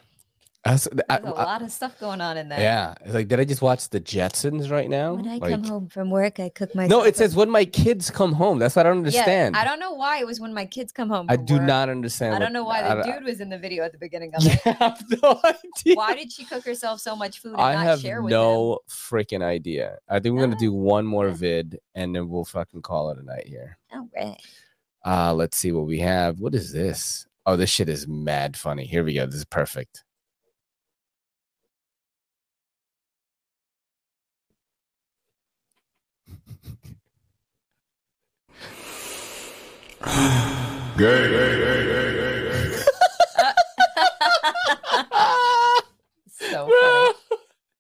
[0.65, 2.59] That's- I- a I- lot of stuff going on in there.
[2.59, 5.13] yeah, it's like, did I just watch the Jetsons right now?
[5.13, 6.87] When I Like- come home from work, I cook my.
[6.87, 8.57] no, it says when my kids come home.
[8.57, 9.53] That's what I don't understand.
[9.53, 11.27] Yeah, I don't know why it was when my kids come home.
[11.29, 11.63] I do work.
[11.63, 12.33] not understand.
[12.33, 14.41] I don't know why I the dude was in the video at the beginning of
[14.45, 15.21] it.
[15.21, 15.95] no idea.
[15.95, 18.79] Why did she cook herself so much food and I not have share with no
[18.89, 19.99] freaking idea.
[20.09, 23.19] I think we're gonna ah, do one more vid and then we'll fucking call it
[23.19, 23.77] a night here.
[23.93, 24.39] All right.
[25.05, 26.39] Uh let's see what we have.
[26.39, 27.25] What is this?
[27.45, 28.85] Oh, this shit is mad funny.
[28.85, 29.25] Here we go.
[29.25, 30.03] This is perfect.
[40.97, 42.83] Gay, gay, gay, gay, gay, gay.
[46.29, 47.13] So funny.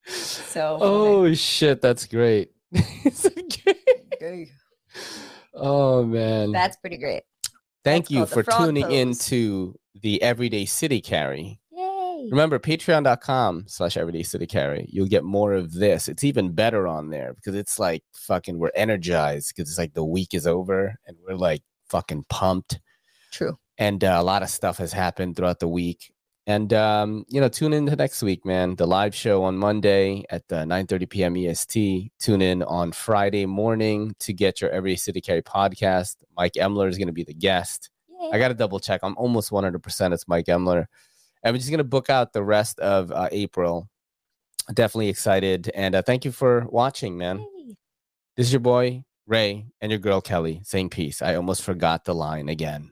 [0.07, 0.91] So funny.
[0.91, 2.51] Oh shit, that's great.
[4.19, 4.51] Gay.
[5.53, 6.51] Oh man.
[6.51, 7.23] That's pretty great.
[7.83, 8.93] Thank That's you for tuning pose.
[8.93, 11.59] into the Everyday City Carry.
[12.23, 12.27] Yay.
[12.31, 14.87] Remember, patreon.com slash everyday city carry.
[14.89, 16.07] You'll get more of this.
[16.07, 20.05] It's even better on there because it's like fucking, we're energized because it's like the
[20.05, 22.79] week is over and we're like fucking pumped.
[23.31, 23.57] True.
[23.77, 26.13] And uh, a lot of stuff has happened throughout the week.
[26.45, 28.75] And, um, you know, tune in to next week, man.
[28.75, 31.37] The live show on Monday at uh, 9 30 p.m.
[31.37, 32.11] EST.
[32.19, 36.17] Tune in on Friday morning to get your Every City Carry podcast.
[36.35, 37.89] Mike Emler is going to be the guest.
[38.31, 39.01] I got to double check.
[39.03, 40.85] I'm almost 100% it's Mike Emler.
[41.43, 43.89] And we're just going to book out the rest of uh, April.
[44.73, 45.69] Definitely excited.
[45.75, 47.45] And uh, thank you for watching, man.
[48.35, 51.21] This is your boy, Ray, and your girl, Kelly, saying peace.
[51.21, 52.91] I almost forgot the line again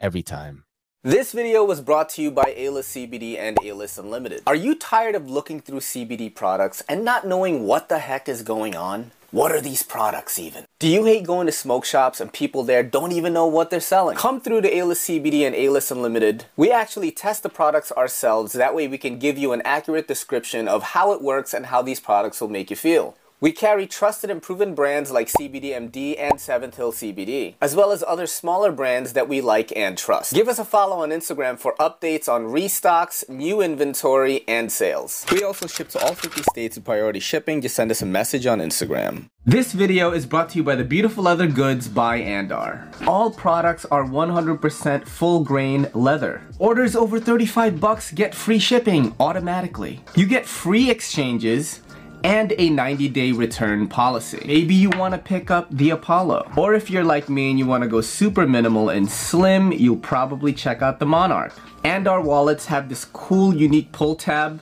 [0.00, 0.64] every time.
[1.04, 4.42] This video was brought to you by A-List CBD and A-List Unlimited.
[4.48, 8.42] Are you tired of looking through CBD products and not knowing what the heck is
[8.42, 9.12] going on?
[9.30, 10.64] What are these products even?
[10.80, 13.78] Do you hate going to smoke shops and people there don't even know what they're
[13.78, 14.16] selling?
[14.16, 16.46] Come through to A-List CBD and A-List Unlimited.
[16.56, 18.54] We actually test the products ourselves.
[18.54, 21.80] That way we can give you an accurate description of how it works and how
[21.80, 23.16] these products will make you feel.
[23.40, 28.02] We carry trusted and proven brands like CBDMD and Seventh Hill CBD, as well as
[28.02, 30.34] other smaller brands that we like and trust.
[30.34, 35.24] Give us a follow on Instagram for updates on restocks, new inventory, and sales.
[35.30, 37.60] We also ship to all 50 states with priority shipping.
[37.60, 39.28] Just send us a message on Instagram.
[39.46, 42.92] This video is brought to you by the Beautiful Leather Goods by Andar.
[43.06, 46.42] All products are 100% full grain leather.
[46.58, 50.00] Orders over 35 bucks get free shipping automatically.
[50.16, 51.80] You get free exchanges
[52.28, 54.42] and a 90 day return policy.
[54.46, 56.52] Maybe you want to pick up the Apollo.
[56.56, 59.96] Or if you're like me and you want to go super minimal and slim, you'll
[59.96, 61.54] probably check out the Monarch.
[61.84, 64.60] And our wallets have this cool unique pull tab.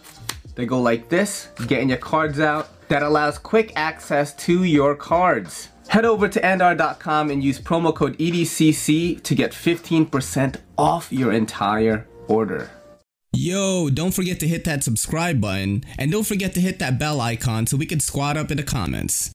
[0.54, 2.68] They go like this, getting your cards out.
[2.88, 5.68] That allows quick access to your cards.
[5.88, 12.06] Head over to andar.com and use promo code EDCC to get 15% off your entire
[12.28, 12.70] order.
[13.32, 17.20] Yo, don't forget to hit that subscribe button and don't forget to hit that bell
[17.20, 19.30] icon so we can squad up in the comments.